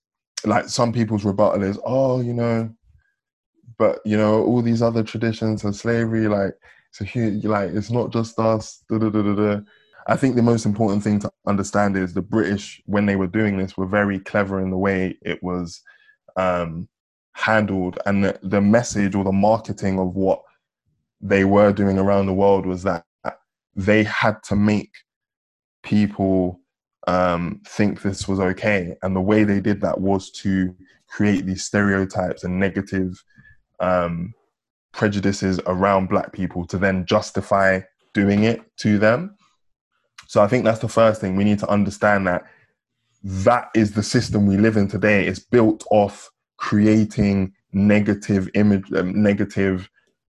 like 0.46 0.70
some 0.70 0.94
people's 0.94 1.26
rebuttal 1.26 1.64
is, 1.64 1.80
oh, 1.86 2.22
you 2.22 2.34
know, 2.34 2.70
but 3.78 4.00
you 4.06 4.18
know, 4.18 4.44
all 4.44 4.62
these 4.62 4.82
other 4.82 5.04
traditions 5.04 5.64
of 5.64 5.76
slavery, 5.76 6.28
like 6.28 6.54
so 6.92 7.06
here, 7.06 7.32
like 7.44 7.72
it's 7.72 7.92
not 7.92 8.12
just 8.12 8.40
us. 8.40 8.84
I 8.90 10.16
think 10.16 10.36
the 10.36 10.42
most 10.42 10.66
important 10.66 11.04
thing 11.04 11.20
to 11.20 11.32
understand 11.46 11.98
is 11.98 12.14
the 12.14 12.22
British, 12.22 12.82
when 12.86 13.06
they 13.06 13.18
were 13.18 13.28
doing 13.28 13.58
this, 13.58 13.78
were 13.78 13.86
very 13.86 14.20
clever 14.20 14.62
in 14.62 14.72
the 14.72 14.78
way 14.78 15.18
it 15.22 15.44
was 15.44 15.82
um, 16.38 16.88
handled, 17.34 18.00
and 18.06 18.24
the, 18.24 18.40
the 18.44 18.62
message 18.62 19.16
or 19.16 19.24
the 19.24 19.32
marketing 19.32 20.00
of 20.00 20.16
what 20.16 20.42
they 21.20 21.44
were 21.44 21.74
doing 21.74 21.98
around 21.98 22.28
the 22.28 22.34
world 22.34 22.66
was 22.66 22.84
that 22.84 23.04
they 23.76 24.04
had 24.04 24.42
to 24.44 24.56
make 24.56 24.92
people 25.84 26.60
um, 27.08 27.62
think 27.68 28.02
this 28.02 28.28
was 28.28 28.40
okay. 28.40 28.96
And 29.02 29.16
the 29.16 29.22
way 29.22 29.44
they 29.44 29.60
did 29.60 29.82
that 29.82 30.00
was 30.00 30.32
to 30.32 30.76
create 31.08 31.46
these 31.46 31.64
stereotypes 31.64 32.44
and 32.44 32.60
negative 32.60 33.24
um, 33.80 34.34
prejudices 34.92 35.60
around 35.68 36.10
black 36.10 36.34
people 36.34 36.66
to 36.68 36.78
then 36.78 37.06
justify 37.06 37.82
doing 38.14 38.44
it 38.44 38.62
to 38.78 38.98
them. 38.98 39.36
So 40.28 40.42
I 40.42 40.48
think 40.48 40.66
that's 40.66 40.80
the 40.80 40.90
first 40.90 41.22
thing 41.22 41.36
we 41.36 41.44
need 41.44 41.60
to 41.60 41.70
understand 41.70 42.28
that 42.28 42.46
that 43.24 43.70
is 43.76 43.92
the 43.94 44.04
system 44.04 44.46
we 44.46 44.58
live 44.58 44.78
in 44.78 44.88
today. 44.88 45.28
It's 45.28 45.40
built 45.40 45.86
off 45.92 46.30
creating 46.58 47.54
negative 47.74 48.50
image, 48.54 48.92
um, 48.94 49.22
negative 49.22 49.90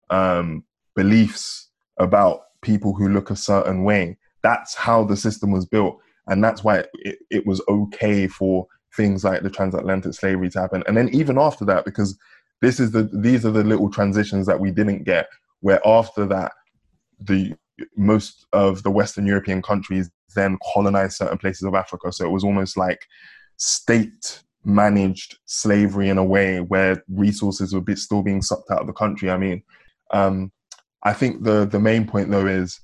um, 0.10 0.64
beliefs 0.96 1.70
about 2.00 2.42
people 2.62 2.94
who 2.94 3.10
look 3.10 3.30
a 3.30 3.36
certain 3.36 3.84
way. 3.84 4.18
That's 4.44 4.76
how 4.76 5.04
the 5.04 5.18
system 5.18 5.52
was 5.52 5.66
built 5.66 6.00
and 6.28 6.44
that's 6.44 6.64
why 6.64 6.84
it, 6.94 7.20
it 7.30 7.46
was 7.46 7.62
okay 7.68 8.28
for 8.28 8.68
things 8.96 9.24
like 9.24 9.42
the 9.42 9.50
transatlantic 9.50 10.14
slavery 10.14 10.50
to 10.50 10.60
happen 10.60 10.84
and 10.88 10.96
then 10.96 11.10
even 11.10 11.38
after 11.38 11.66
that 11.66 11.86
because 11.86 12.18
this 12.62 12.80
is 12.80 12.92
the 12.92 13.10
these 13.14 13.46
are 13.46 13.52
the 13.52 13.64
little 13.64 13.90
transitions 13.90 14.46
that 14.46 14.60
we 14.60 14.72
didn't 14.72 15.04
get 15.04 15.28
where 15.60 15.86
after 15.86 16.26
that 16.26 16.54
the 17.20 17.54
most 17.96 18.46
of 18.54 18.84
the 18.84 18.92
western 18.92 19.26
european 19.26 19.62
countries 19.62 20.10
then 20.36 20.58
colonized 20.74 21.18
certain 21.18 21.38
places 21.38 21.64
of 21.64 21.76
africa 21.76 22.12
so 22.12 22.26
it 22.26 22.32
was 22.32 22.44
almost 22.44 22.78
like 22.78 23.06
state 23.58 24.42
managed 24.64 25.38
slavery 25.46 26.10
in 26.10 26.18
a 26.18 26.24
way 26.24 26.60
where 26.60 27.04
resources 27.08 27.74
were 27.74 27.82
be, 27.82 27.96
still 27.96 28.24
being 28.24 28.42
sucked 28.42 28.72
out 28.72 28.82
of 28.82 28.88
the 28.88 28.94
country 28.94 29.30
i 29.30 29.38
mean 29.38 29.62
um, 30.12 30.52
i 31.04 31.14
think 31.14 31.44
the 31.44 31.66
the 31.66 31.80
main 31.80 32.06
point 32.06 32.30
though 32.32 32.48
is 32.48 32.80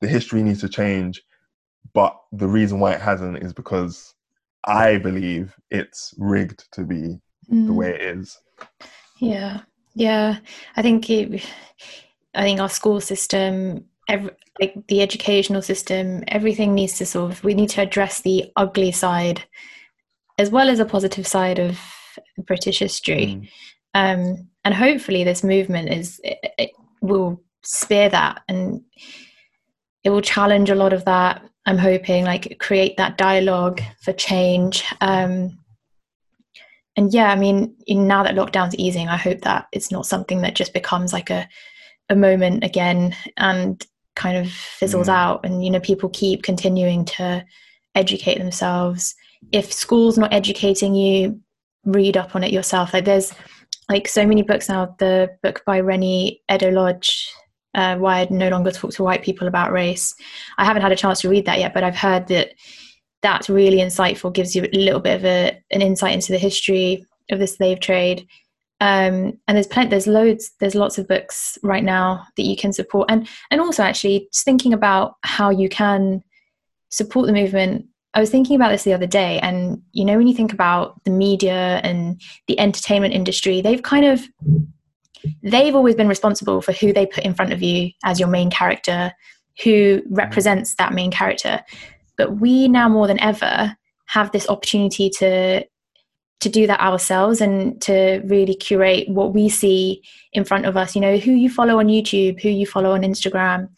the 0.00 0.08
history 0.08 0.42
needs 0.42 0.60
to 0.60 0.68
change 0.68 1.22
but 1.92 2.16
the 2.32 2.48
reason 2.48 2.80
why 2.80 2.92
it 2.92 3.00
hasn't 3.00 3.38
is 3.38 3.52
because 3.52 4.14
I 4.64 4.98
believe 4.98 5.54
it's 5.70 6.14
rigged 6.18 6.70
to 6.72 6.84
be 6.84 7.20
mm. 7.50 7.66
the 7.66 7.72
way 7.72 7.94
it 7.94 8.00
is. 8.00 8.38
Yeah, 9.20 9.60
yeah. 9.94 10.38
I 10.76 10.82
think 10.82 11.08
it, 11.10 11.44
I 12.34 12.42
think 12.42 12.60
our 12.60 12.68
school 12.68 13.00
system, 13.00 13.84
every, 14.08 14.30
like 14.60 14.74
the 14.88 15.02
educational 15.02 15.62
system, 15.62 16.24
everything 16.28 16.74
needs 16.74 16.98
to 16.98 17.06
sort 17.06 17.30
of 17.30 17.44
we 17.44 17.54
need 17.54 17.70
to 17.70 17.82
address 17.82 18.20
the 18.20 18.50
ugly 18.56 18.92
side 18.92 19.44
as 20.38 20.50
well 20.50 20.68
as 20.68 20.80
a 20.80 20.84
positive 20.84 21.26
side 21.26 21.58
of 21.58 21.78
British 22.38 22.80
history. 22.80 23.26
Mm. 23.26 23.48
Um, 23.94 24.48
and 24.64 24.74
hopefully, 24.74 25.24
this 25.24 25.44
movement 25.44 25.90
is 25.90 26.20
it, 26.24 26.38
it 26.58 26.70
will 27.00 27.42
spear 27.62 28.08
that 28.08 28.42
and 28.48 28.82
it 30.02 30.10
will 30.10 30.20
challenge 30.20 30.68
a 30.68 30.74
lot 30.74 30.92
of 30.92 31.04
that 31.06 31.42
I'm 31.66 31.78
hoping 31.78 32.24
like 32.24 32.58
create 32.60 32.96
that 32.98 33.16
dialogue 33.16 33.80
for 34.02 34.12
change. 34.12 34.84
Um, 35.00 35.58
and 36.96 37.12
yeah, 37.12 37.30
I 37.30 37.36
mean, 37.36 37.76
now 37.88 38.22
that 38.22 38.34
lockdown's 38.34 38.76
easing, 38.76 39.08
I 39.08 39.16
hope 39.16 39.40
that 39.40 39.66
it's 39.72 39.90
not 39.90 40.06
something 40.06 40.42
that 40.42 40.54
just 40.54 40.74
becomes 40.74 41.12
like 41.12 41.30
a 41.30 41.48
a 42.10 42.16
moment 42.16 42.62
again 42.64 43.16
and 43.38 43.86
kind 44.14 44.36
of 44.36 44.50
fizzles 44.50 45.08
mm. 45.08 45.12
out. 45.12 45.44
And 45.44 45.64
you 45.64 45.70
know, 45.70 45.80
people 45.80 46.08
keep 46.10 46.42
continuing 46.42 47.04
to 47.06 47.44
educate 47.94 48.38
themselves. 48.38 49.14
If 49.52 49.72
school's 49.72 50.18
not 50.18 50.32
educating 50.32 50.94
you, 50.94 51.40
read 51.84 52.16
up 52.16 52.34
on 52.34 52.44
it 52.44 52.52
yourself. 52.52 52.94
Like 52.94 53.04
there's 53.04 53.32
like 53.88 54.08
so 54.08 54.26
many 54.26 54.42
books 54.42 54.68
now. 54.68 54.94
The 54.98 55.30
book 55.42 55.62
by 55.66 55.80
Reni 55.80 56.40
Eddo-Lodge, 56.48 57.28
uh, 57.74 57.96
why 57.96 58.20
I 58.20 58.28
no 58.30 58.48
longer 58.48 58.70
talk 58.70 58.92
to 58.92 59.02
white 59.02 59.22
people 59.22 59.46
about 59.46 59.72
race. 59.72 60.14
I 60.58 60.64
haven't 60.64 60.82
had 60.82 60.92
a 60.92 60.96
chance 60.96 61.20
to 61.20 61.28
read 61.28 61.46
that 61.46 61.58
yet, 61.58 61.74
but 61.74 61.84
I've 61.84 61.96
heard 61.96 62.28
that 62.28 62.54
that's 63.22 63.50
really 63.50 63.78
insightful, 63.78 64.32
gives 64.32 64.54
you 64.54 64.64
a 64.64 64.78
little 64.78 65.00
bit 65.00 65.16
of 65.16 65.24
a, 65.24 65.62
an 65.70 65.82
insight 65.82 66.14
into 66.14 66.32
the 66.32 66.38
history 66.38 67.06
of 67.30 67.38
the 67.38 67.46
slave 67.46 67.80
trade. 67.80 68.26
Um, 68.80 69.38
and 69.46 69.56
there's 69.56 69.66
plenty, 69.66 69.90
there's 69.90 70.06
loads, 70.06 70.50
there's 70.60 70.74
lots 70.74 70.98
of 70.98 71.08
books 71.08 71.58
right 71.62 71.84
now 71.84 72.26
that 72.36 72.42
you 72.42 72.56
can 72.56 72.72
support, 72.72 73.10
and 73.10 73.28
and 73.50 73.60
also 73.60 73.82
actually 73.82 74.28
just 74.32 74.44
thinking 74.44 74.72
about 74.72 75.14
how 75.22 75.50
you 75.50 75.68
can 75.68 76.22
support 76.90 77.26
the 77.26 77.32
movement. 77.32 77.86
I 78.14 78.20
was 78.20 78.30
thinking 78.30 78.56
about 78.56 78.70
this 78.70 78.84
the 78.84 78.92
other 78.92 79.06
day, 79.06 79.38
and 79.40 79.80
you 79.92 80.04
know 80.04 80.16
when 80.16 80.26
you 80.26 80.34
think 80.34 80.52
about 80.52 81.02
the 81.04 81.10
media 81.10 81.80
and 81.84 82.20
the 82.46 82.58
entertainment 82.58 83.14
industry, 83.14 83.60
they've 83.60 83.82
kind 83.82 84.04
of 84.04 84.28
they've 85.42 85.74
always 85.74 85.94
been 85.94 86.08
responsible 86.08 86.60
for 86.60 86.72
who 86.72 86.92
they 86.92 87.06
put 87.06 87.24
in 87.24 87.34
front 87.34 87.52
of 87.52 87.62
you 87.62 87.90
as 88.04 88.18
your 88.18 88.28
main 88.28 88.50
character, 88.50 89.12
who 89.62 90.02
represents 90.10 90.74
that 90.74 90.92
main 90.92 91.10
character. 91.10 91.62
But 92.16 92.40
we 92.40 92.68
now 92.68 92.88
more 92.88 93.06
than 93.06 93.20
ever 93.20 93.76
have 94.06 94.32
this 94.32 94.48
opportunity 94.48 95.10
to 95.10 95.64
to 96.44 96.48
do 96.48 96.66
that 96.66 96.80
ourselves 96.80 97.40
and 97.40 97.80
to 97.82 98.22
really 98.24 98.54
curate 98.54 99.08
what 99.08 99.34
we 99.34 99.48
see 99.48 100.02
in 100.32 100.44
front 100.44 100.66
of 100.66 100.76
us. 100.76 100.94
You 100.94 101.00
know 101.00 101.16
who 101.16 101.32
you 101.32 101.50
follow 101.50 101.78
on 101.78 101.88
youtube 101.88 102.40
who 102.40 102.48
you 102.48 102.66
follow 102.66 102.92
on 102.92 103.02
instagram 103.02 103.68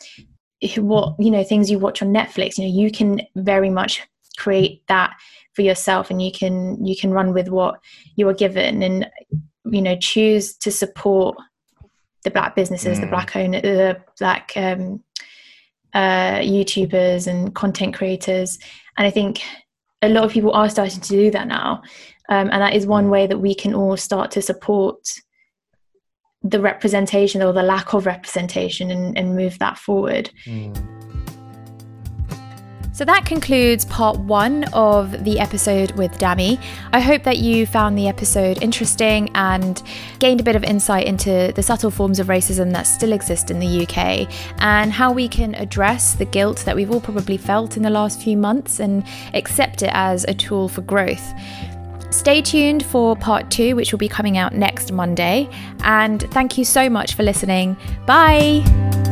what 0.79 1.15
you 1.19 1.31
know 1.31 1.45
things 1.45 1.71
you 1.71 1.79
watch 1.79 2.03
on 2.03 2.13
netflix 2.13 2.57
you 2.57 2.65
know 2.65 2.83
you 2.83 2.91
can 2.91 3.21
very 3.37 3.71
much 3.71 4.03
create 4.39 4.83
that 4.89 5.15
for 5.55 5.63
yourself 5.63 6.11
and 6.11 6.21
you 6.23 6.33
can 6.33 6.85
you 6.85 6.97
can 6.97 7.11
run 7.11 7.33
with 7.33 7.49
what 7.49 7.79
you 8.17 8.29
are 8.29 8.35
given 8.35 8.83
and 8.83 9.11
you 9.65 9.83
know 9.83 9.97
choose 9.97 10.55
to 10.57 10.71
support 10.71 11.37
the 12.25 12.31
black 12.31 12.55
businesses 12.55 12.99
mm. 12.99 13.03
the 13.03 13.07
black 13.07 13.37
owner 13.37 13.61
the 13.61 14.01
black 14.19 14.53
um, 14.57 15.03
uh, 15.95 16.41
youtubers 16.41 17.27
and 17.27 17.55
content 17.55 17.95
creators. 17.95 18.59
And 18.99 19.07
i 19.07 19.11
think 19.11 19.43
a 20.03 20.09
lot 20.09 20.25
of 20.25 20.33
people 20.33 20.53
are 20.53 20.69
starting 20.69 21.01
to 21.01 21.09
do 21.09 21.31
that 21.31 21.49
now 21.49 21.83
um, 22.29 22.49
and 22.53 22.63
that 22.63 22.75
is 22.75 22.87
one 22.87 23.11
way 23.11 23.27
that 23.27 23.39
we 23.39 23.55
can 23.55 23.75
all 23.75 23.97
start 23.97 24.31
to 24.33 24.43
support 24.43 24.99
the 26.43 26.61
representation 26.61 27.43
or 27.43 27.53
the 27.53 27.63
lack 27.63 27.93
of 27.93 28.07
representation 28.07 28.91
and, 28.91 29.17
and 29.19 29.35
move 29.35 29.59
that 29.59 29.79
forward 29.79 30.31
mm. 30.45 30.97
So 32.97 33.05
that 33.05 33.27
concludes 33.27 33.85
part 33.85 34.19
one 34.21 34.65
of 34.73 35.23
the 35.23 35.39
episode 35.39 35.91
with 35.99 36.13
Dami. 36.13 36.59
I 36.95 37.01
hope 37.01 37.25
that 37.25 37.37
you 37.37 37.67
found 37.67 37.99
the 37.99 38.09
episode 38.09 38.63
interesting 38.63 39.29
and 39.35 39.83
gained 40.19 40.41
a 40.41 40.43
bit 40.43 40.57
of 40.57 40.65
insight 40.65 41.05
into 41.05 41.53
the 41.55 41.63
subtle 41.63 41.91
forms 41.91 42.19
of 42.21 42.29
racism 42.29 42.73
that 42.73 42.85
still 42.85 43.13
exist 43.13 43.51
in 43.51 43.59
the 43.59 43.83
UK 43.83 44.27
and 44.63 44.91
how 44.91 45.13
we 45.13 45.29
can 45.29 45.55
address 45.57 46.15
the 46.15 46.25
guilt 46.25 46.63
that 46.65 46.75
we've 46.75 46.91
all 46.91 47.03
probably 47.03 47.37
felt 47.37 47.77
in 47.77 47.83
the 47.83 47.91
last 47.91 48.23
few 48.23 48.35
months 48.35 48.81
and 48.81 49.05
accept 49.35 49.83
it 49.83 49.91
as 49.93 50.25
a 50.25 50.33
tool 50.33 50.67
for 50.67 50.81
growth. 50.81 51.35
Stay 52.11 52.43
tuned 52.43 52.85
for 52.85 53.17
part 53.17 53.51
two, 53.51 53.77
which 53.77 53.93
will 53.93 53.99
be 53.99 54.09
coming 54.09 54.39
out 54.39 54.55
next 54.55 54.93
Monday. 54.93 55.49
And 55.81 56.23
thank 56.33 56.59
you 56.59 56.65
so 56.65 56.89
much 56.89 57.15
for 57.15 57.23
listening. 57.23 57.77
Bye. 58.07 59.05